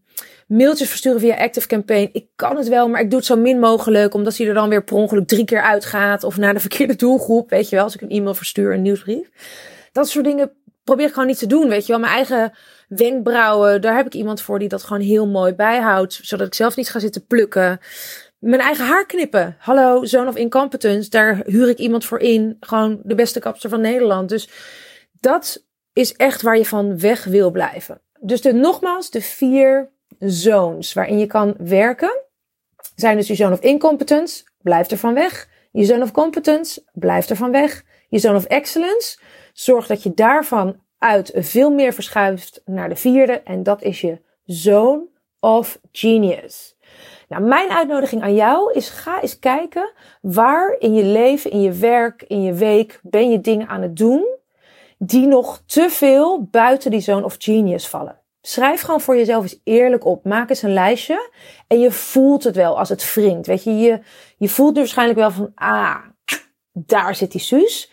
mailtjes 0.48 0.89
versturen 0.89 1.20
via 1.20 1.36
Active 1.36 1.68
Campaign. 1.68 2.10
Ik 2.13 2.25
kan 2.36 2.58
het 2.58 2.68
wel, 2.68 2.88
maar 2.89 3.01
ik 3.01 3.10
doe 3.10 3.20
het 3.20 3.27
zo 3.27 3.36
min 3.36 3.60
mogelijk. 3.60 4.13
Omdat 4.13 4.38
hij 4.38 4.48
er 4.48 4.53
dan 4.53 4.70
weer 4.70 4.84
per 4.84 4.96
ongeluk 4.96 5.27
drie 5.27 5.46
keer 5.46 5.62
uitgaat. 5.62 6.24
Of 6.24 6.38
naar 6.38 6.53
de 6.53 6.60
verkeerde 6.60 6.96
doelgroep. 6.96 7.50
Weet 7.50 7.70
je 7.70 7.75
wel, 7.75 7.86
als 7.86 7.96
ik 7.96 8.01
een 8.01 8.10
e-mail 8.10 8.34
verstuur, 8.34 8.74
een 8.74 8.82
nieuwsbrief. 8.82 9.30
Dat 9.92 10.10
soort 10.10 10.25
dingen 10.25 10.51
probeer 10.84 11.06
ik 11.06 11.13
gewoon 11.13 11.27
niet 11.27 11.39
te 11.39 11.48
doen. 11.48 11.70
Weet 11.70 11.86
je 11.86 11.92
wel, 11.92 12.01
mijn 12.01 12.13
eigen 12.13 12.53
wenkbrauwen. 12.88 13.82
Daar 13.82 13.96
heb 13.96 14.06
ik 14.06 14.13
iemand 14.13 14.42
voor 14.42 14.60
die 14.60 14.70
dat 14.70 14.84
gewoon 14.84 15.01
heel 15.01 15.27
mooi 15.27 15.53
bijhoudt. 15.53 16.20
Zodat 16.22 16.48
ik 16.48 16.53
zelf 16.53 16.75
niet 16.75 16.89
ga 16.89 17.00
zitten 17.00 17.25
plukken. 17.25 17.80
Mijn 18.44 18.62
eigen 18.62 18.86
haar 18.86 19.06
knippen. 19.06 19.56
Hallo, 19.60 20.06
Zone 20.06 20.30
of 20.30 20.36
Incompetence. 20.36 21.10
Daar 21.10 21.42
huur 21.46 21.70
ik 21.70 21.78
iemand 21.78 22.06
voor 22.06 22.20
in. 22.20 22.58
Gewoon 22.60 23.00
de 23.04 23.16
beste 23.16 23.40
kapster 23.40 23.70
van 23.70 23.82
Nederland. 23.82 24.30
Dus 24.30 24.50
dat 25.20 25.66
is 25.94 26.14
echt 26.14 26.42
waar 26.42 26.58
je 26.58 26.66
van 26.66 27.00
weg 27.00 27.24
wil 27.24 27.52
blijven. 27.52 28.02
Dus 28.20 28.42
de, 28.42 28.54
nogmaals, 28.54 29.10
de 29.10 29.22
vier 29.22 29.90
zones 30.20 30.94
waarin 30.94 31.20
je 31.20 31.26
kan 31.26 31.56
werken 31.58 32.22
zijn 32.96 33.18
dus 33.18 33.28
je 33.28 33.36
zone 33.36 33.54
of 33.54 33.60
incompetence, 33.60 34.44
blijf 34.62 34.92
er 34.92 34.98
van 34.98 35.14
weg. 35.14 35.50
Je 35.72 35.84
zone 35.84 36.04
of 36.04 36.12
competence, 36.12 36.84
blijf 36.94 37.30
er 37.30 37.36
van 37.36 37.52
weg. 37.52 37.84
Je 38.10 38.20
zone 38.20 38.38
of 38.38 38.46
excellence, 38.46 39.20
zorg 39.54 39.88
dat 39.88 40.04
je 40.04 40.14
daarvan 40.14 40.82
uit 40.98 41.32
veel 41.36 41.72
meer 41.72 41.94
verschuift 41.94 42.62
naar 42.66 42.90
de 42.90 42.96
vierde 42.96 43.42
en 43.42 43.64
dat 43.64 43.82
is 43.82 44.02
je 44.02 44.22
zone 44.46 45.06
of 45.40 45.80
genius. 45.92 46.73
Nou, 47.34 47.46
mijn 47.46 47.70
uitnodiging 47.70 48.22
aan 48.22 48.36
jou 48.36 48.74
is 48.74 48.90
ga 48.90 49.22
eens 49.22 49.40
kijken 49.40 49.92
waar 50.22 50.75
in 50.80 50.94
je 50.94 51.04
leven, 51.04 51.52
in 51.52 51.62
je 51.62 51.72
werk, 51.72 52.24
in 52.28 52.42
je 52.42 52.54
week 52.54 53.00
ben 53.04 53.30
je 53.30 53.42
dingen 53.42 53.68
aan 53.68 53.82
het 53.82 53.98
doen 53.98 54.25
die 54.98 55.28
nog 55.28 55.62
te 55.66 55.90
veel 55.90 56.44
buiten 56.44 56.92
die 56.92 57.00
zone 57.00 57.25
of 57.25 57.36
genius 57.40 57.88
vallen. 57.88 58.20
Schrijf 58.42 58.82
gewoon 58.82 59.02
voor 59.02 59.16
jezelf 59.16 59.44
eens 59.44 59.60
eerlijk 59.63 60.06
op. 60.06 60.25
Maak 60.25 60.50
eens 60.50 60.62
een 60.62 60.74
lijstje. 60.74 61.30
En 61.68 61.80
je 61.80 61.92
voelt 61.92 62.44
het 62.44 62.56
wel 62.56 62.80
als 62.80 62.90
het 62.90 63.13
wringt. 63.13 63.48
Weet 63.48 63.63
je, 63.63 63.78
je, 63.78 64.00
je 64.38 64.50
voelt 64.50 64.74
nu 64.74 64.80
waarschijnlijk 64.80 65.20
wel 65.20 65.32
van, 65.32 65.52
ah, 65.56 65.98
daar 66.74 67.16
zit 67.16 67.32
die 67.32 67.42
Suus. 67.42 67.92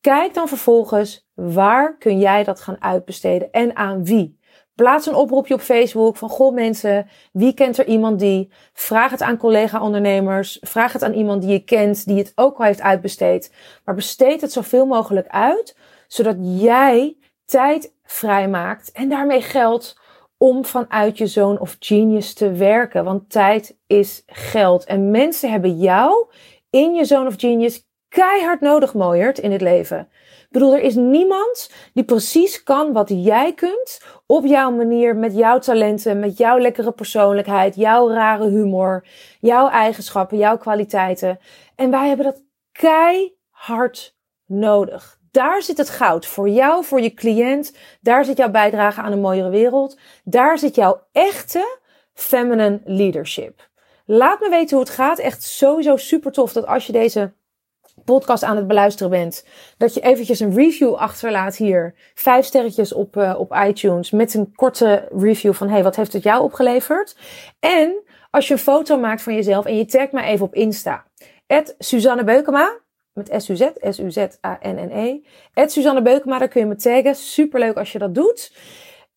Kijk 0.00 0.34
dan 0.34 0.48
vervolgens, 0.48 1.28
waar 1.34 1.98
kun 1.98 2.18
jij 2.18 2.44
dat 2.44 2.60
gaan 2.60 2.82
uitbesteden 2.82 3.50
en 3.50 3.76
aan 3.76 4.04
wie? 4.04 4.38
Plaats 4.74 5.06
een 5.06 5.14
oproepje 5.14 5.54
op 5.54 5.60
Facebook 5.60 6.16
van, 6.16 6.28
goh 6.28 6.54
mensen, 6.54 7.08
wie 7.32 7.54
kent 7.54 7.78
er 7.78 7.86
iemand 7.86 8.18
die? 8.18 8.52
Vraag 8.72 9.10
het 9.10 9.22
aan 9.22 9.36
collega-ondernemers. 9.36 10.58
Vraag 10.60 10.92
het 10.92 11.02
aan 11.02 11.12
iemand 11.12 11.42
die 11.42 11.50
je 11.50 11.64
kent, 11.64 12.06
die 12.06 12.18
het 12.18 12.32
ook 12.34 12.58
al 12.58 12.64
heeft 12.64 12.80
uitbesteed. 12.80 13.52
Maar 13.84 13.94
besteed 13.94 14.40
het 14.40 14.52
zoveel 14.52 14.86
mogelijk 14.86 15.28
uit, 15.28 15.76
zodat 16.06 16.36
jij 16.40 17.16
tijd 17.44 17.94
vrijmaakt 18.04 18.92
en 18.92 19.08
daarmee 19.08 19.42
geld 19.42 19.98
om 20.36 20.64
vanuit 20.64 21.18
je 21.18 21.26
zone 21.26 21.60
of 21.60 21.76
genius 21.78 22.34
te 22.34 22.52
werken. 22.52 23.04
Want 23.04 23.30
tijd 23.30 23.76
is 23.86 24.22
geld. 24.26 24.84
En 24.84 25.10
mensen 25.10 25.50
hebben 25.50 25.78
jou 25.78 26.26
in 26.70 26.94
je 26.94 27.04
zone 27.04 27.28
of 27.28 27.34
genius 27.36 27.86
keihard 28.08 28.60
nodig, 28.60 28.94
mooiert 28.94 29.38
in 29.38 29.52
het 29.52 29.60
leven. 29.60 30.08
Bedoel, 30.54 30.74
er 30.74 30.82
is 30.82 30.94
niemand 30.94 31.70
die 31.94 32.04
precies 32.04 32.62
kan 32.62 32.92
wat 32.92 33.08
jij 33.08 33.52
kunt 33.54 34.00
op 34.26 34.46
jouw 34.46 34.70
manier, 34.70 35.16
met 35.16 35.34
jouw 35.36 35.58
talenten, 35.58 36.18
met 36.18 36.36
jouw 36.36 36.58
lekkere 36.58 36.92
persoonlijkheid, 36.92 37.74
jouw 37.74 38.08
rare 38.08 38.48
humor, 38.48 39.06
jouw 39.40 39.68
eigenschappen, 39.68 40.38
jouw 40.38 40.56
kwaliteiten. 40.56 41.38
En 41.76 41.90
wij 41.90 42.08
hebben 42.08 42.26
dat 42.26 42.42
keihard 42.72 44.16
nodig. 44.46 45.18
Daar 45.30 45.62
zit 45.62 45.76
het 45.76 45.90
goud 45.90 46.26
voor 46.26 46.48
jou, 46.48 46.84
voor 46.84 47.00
je 47.00 47.14
cliënt. 47.14 47.76
Daar 48.00 48.24
zit 48.24 48.36
jouw 48.36 48.50
bijdrage 48.50 49.00
aan 49.00 49.12
een 49.12 49.20
mooiere 49.20 49.50
wereld. 49.50 49.98
Daar 50.24 50.58
zit 50.58 50.74
jouw 50.74 51.06
echte 51.12 51.78
Feminine 52.12 52.80
Leadership. 52.84 53.68
Laat 54.04 54.40
me 54.40 54.48
weten 54.48 54.76
hoe 54.76 54.86
het 54.86 54.94
gaat. 54.94 55.18
Echt 55.18 55.42
sowieso 55.42 55.96
super 55.96 56.32
tof 56.32 56.52
dat 56.52 56.66
als 56.66 56.86
je 56.86 56.92
deze 56.92 57.32
podcast 58.04 58.42
aan 58.42 58.56
het 58.56 58.66
beluisteren 58.66 59.10
bent, 59.10 59.46
dat 59.76 59.94
je 59.94 60.00
eventjes 60.00 60.40
een 60.40 60.54
review 60.54 60.94
achterlaat 60.94 61.56
hier. 61.56 61.94
Vijf 62.14 62.44
sterretjes 62.44 62.92
op, 62.92 63.16
uh, 63.16 63.34
op 63.38 63.54
iTunes 63.66 64.10
met 64.10 64.34
een 64.34 64.54
korte 64.54 65.08
review 65.16 65.52
van 65.52 65.68
hey, 65.68 65.82
wat 65.82 65.96
heeft 65.96 66.12
het 66.12 66.22
jou 66.22 66.42
opgeleverd? 66.42 67.16
En 67.60 68.02
als 68.30 68.48
je 68.48 68.54
een 68.54 68.60
foto 68.60 68.98
maakt 68.98 69.22
van 69.22 69.34
jezelf 69.34 69.64
en 69.64 69.76
je 69.76 69.86
tagt 69.86 70.12
mij 70.12 70.24
even 70.24 70.46
op 70.46 70.54
Insta. 70.54 71.04
Suzanne 71.78 72.24
Beukema, 72.24 72.78
met 73.12 73.42
S-U-Z, 73.42 73.68
S-U-Z-A-N-N-E. 73.80 75.20
Suzanne 75.66 76.02
Beukema, 76.02 76.38
daar 76.38 76.48
kun 76.48 76.60
je 76.60 76.66
me 76.66 76.76
taggen. 76.76 77.14
Superleuk 77.14 77.76
als 77.76 77.92
je 77.92 77.98
dat 77.98 78.14
doet. 78.14 78.52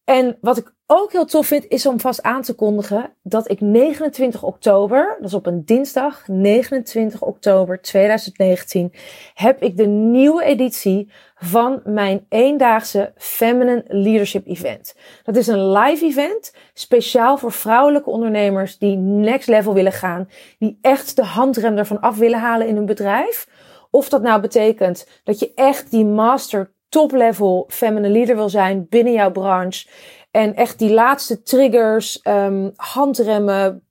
En 0.04 0.38
wat 0.42 0.58
ik 0.58 0.74
ook 0.88 1.12
heel 1.12 1.26
tof 1.26 1.48
vind, 1.48 1.68
is 1.68 1.86
om 1.86 2.00
vast 2.00 2.22
aan 2.24 2.42
te 2.42 2.54
kondigen 2.54 3.14
dat 3.24 3.52
ik 3.52 3.62
29 3.62 4.44
oktober, 4.44 5.16
dat 5.20 5.28
is 5.28 5.34
op 5.34 5.46
een 5.46 5.66
dinsdag, 5.66 6.28
29 6.28 7.22
oktober 7.22 7.82
2019, 7.82 8.94
heb 9.34 9.62
ik 9.62 9.78
de 9.78 9.86
nieuwe 9.86 10.44
editie 10.44 11.12
van 11.36 11.82
mijn 11.84 12.26
eendaagse 12.30 13.14
Feminine 13.16 13.84
Leadership 13.88 14.48
Event. 14.48 14.96
Dat 15.24 15.36
is 15.36 15.48
een 15.48 15.72
live 15.72 16.06
event, 16.06 16.54
speciaal 16.74 17.38
voor 17.38 17.52
vrouwelijke 17.52 18.10
ondernemers 18.10 18.78
die 18.78 18.98
next 18.98 19.48
level 19.48 19.74
willen 19.74 19.92
gaan, 19.92 20.30
die 20.60 20.78
echt 20.82 21.16
de 21.16 21.24
handrem 21.24 21.78
ervan 21.78 22.00
af 22.00 22.18
willen 22.18 22.40
halen 22.40 22.68
in 22.68 22.76
hun 22.76 22.86
bedrijf. 22.86 23.48
Of 23.90 24.10
dat 24.10 24.22
nou 24.22 24.42
betekent 24.42 25.08
dat 25.24 25.40
je 25.40 25.52
echt 25.56 25.92
die 25.92 26.06
master 26.06 26.76
top 26.90 27.12
level 27.12 27.66
feminine 27.68 28.14
leader 28.14 28.36
wil 28.36 28.50
zijn 28.50 28.86
binnen 28.90 29.14
jouw 29.14 29.32
branche. 29.32 29.88
En 30.32 30.56
echt 30.56 30.80
die 30.80 30.94
laatste 30.94 31.44
triggers, 31.44 32.20
um, 32.24 32.74
handremmen, 32.76 33.88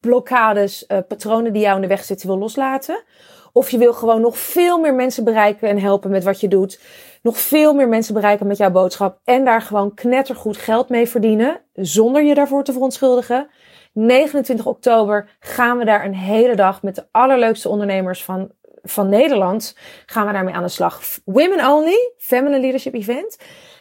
blokkades, 0.00 0.84
uh, 0.88 0.98
patronen 1.08 1.52
die 1.52 1.62
jou 1.62 1.74
in 1.74 1.82
de 1.82 1.88
weg 1.88 2.04
zitten 2.04 2.26
wil 2.26 2.38
loslaten. 2.38 3.04
Of 3.52 3.70
je 3.70 3.78
wil 3.78 3.92
gewoon 3.92 4.20
nog 4.20 4.38
veel 4.38 4.78
meer 4.78 4.94
mensen 4.94 5.24
bereiken 5.24 5.68
en 5.68 5.78
helpen 5.78 6.10
met 6.10 6.24
wat 6.24 6.40
je 6.40 6.48
doet. 6.48 6.80
Nog 7.22 7.38
veel 7.38 7.74
meer 7.74 7.88
mensen 7.88 8.14
bereiken 8.14 8.46
met 8.46 8.56
jouw 8.56 8.70
boodschap. 8.70 9.20
En 9.24 9.44
daar 9.44 9.62
gewoon 9.62 9.94
knettergoed 9.94 10.56
geld 10.56 10.88
mee 10.88 11.08
verdienen. 11.08 11.60
Zonder 11.72 12.22
je 12.24 12.34
daarvoor 12.34 12.64
te 12.64 12.72
verontschuldigen. 12.72 13.48
29 13.92 14.66
oktober 14.66 15.36
gaan 15.40 15.78
we 15.78 15.84
daar 15.84 16.04
een 16.04 16.14
hele 16.14 16.56
dag 16.56 16.82
met 16.82 16.94
de 16.94 17.06
allerleukste 17.10 17.68
ondernemers 17.68 18.24
van 18.24 18.50
van 18.82 19.08
Nederland 19.08 19.76
gaan 20.06 20.26
we 20.26 20.32
daarmee 20.32 20.54
aan 20.54 20.62
de 20.62 20.68
slag. 20.68 21.00
Women 21.24 21.70
Only, 21.70 22.12
Feminine 22.16 22.60
Leadership 22.60 22.94
Event. 22.94 23.38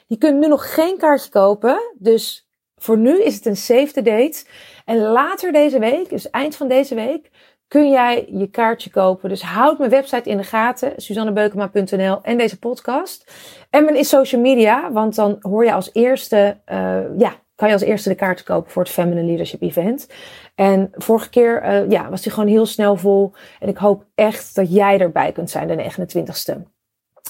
Je 0.07 0.17
kunt 0.17 0.39
nu 0.39 0.47
nog 0.47 0.73
geen 0.73 0.97
kaartje 0.97 1.29
kopen, 1.29 1.93
dus 1.97 2.47
voor 2.75 2.97
nu 2.97 3.23
is 3.23 3.35
het 3.35 3.45
een 3.45 3.57
save 3.57 3.91
the 3.91 4.01
date. 4.01 4.45
En 4.85 4.97
later 4.97 5.51
deze 5.51 5.79
week, 5.79 6.09
dus 6.09 6.29
eind 6.29 6.55
van 6.55 6.67
deze 6.67 6.95
week, 6.95 7.29
kun 7.67 7.89
jij 7.89 8.27
je 8.31 8.49
kaartje 8.49 8.89
kopen. 8.89 9.29
Dus 9.29 9.41
houd 9.41 9.77
mijn 9.77 9.89
website 9.89 10.29
in 10.29 10.37
de 10.37 10.43
gaten, 10.43 10.93
suzannebeukema.nl 10.95 12.21
en 12.21 12.37
deze 12.37 12.59
podcast. 12.59 13.31
En 13.69 13.85
mijn 13.85 14.05
social 14.05 14.41
media, 14.41 14.91
want 14.91 15.15
dan 15.15 15.37
hoor 15.41 15.65
je 15.65 15.73
als 15.73 15.89
eerste, 15.93 16.57
uh, 16.71 16.99
ja, 17.17 17.35
kan 17.55 17.67
je 17.67 17.73
als 17.73 17.83
eerste 17.83 18.09
de 18.09 18.15
kaarten 18.15 18.45
kopen 18.45 18.71
voor 18.71 18.83
het 18.83 18.91
Feminine 18.91 19.27
Leadership 19.27 19.61
Event. 19.61 20.07
En 20.55 20.91
vorige 20.93 21.29
keer 21.29 21.63
uh, 21.63 21.89
ja, 21.89 22.09
was 22.09 22.21
die 22.21 22.31
gewoon 22.31 22.49
heel 22.49 22.65
snel 22.65 22.95
vol. 22.95 23.33
En 23.59 23.67
ik 23.67 23.77
hoop 23.77 24.05
echt 24.15 24.55
dat 24.55 24.73
jij 24.73 24.99
erbij 24.99 25.31
kunt 25.31 25.49
zijn 25.49 25.67
de 25.67 25.91
29ste. 25.91 26.61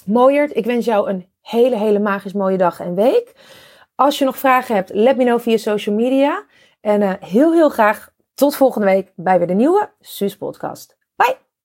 Mooierd, 0.06 0.56
ik 0.56 0.66
wens 0.66 0.86
jou 0.86 1.10
een 1.10 1.26
hele, 1.48 1.78
hele 1.78 2.00
magisch 2.00 2.34
mooie 2.34 2.58
dag 2.58 2.80
en 2.80 2.96
week. 2.96 3.32
Als 3.96 4.18
je 4.18 4.26
nog 4.26 4.38
vragen 4.38 4.76
hebt, 4.76 4.90
let 4.94 5.18
me 5.18 5.24
know 5.24 5.40
via 5.40 5.58
social 5.58 5.96
media. 5.96 6.46
En 6.82 7.02
uh, 7.02 7.14
heel, 7.20 7.54
heel 7.54 7.70
graag 7.70 8.10
tot 8.34 8.56
volgende 8.56 8.88
week 8.88 9.12
bij 9.16 9.38
weer 9.38 9.48
de 9.48 9.54
nieuwe 9.54 9.90
Suus 10.02 10.38
podcast. 10.38 10.97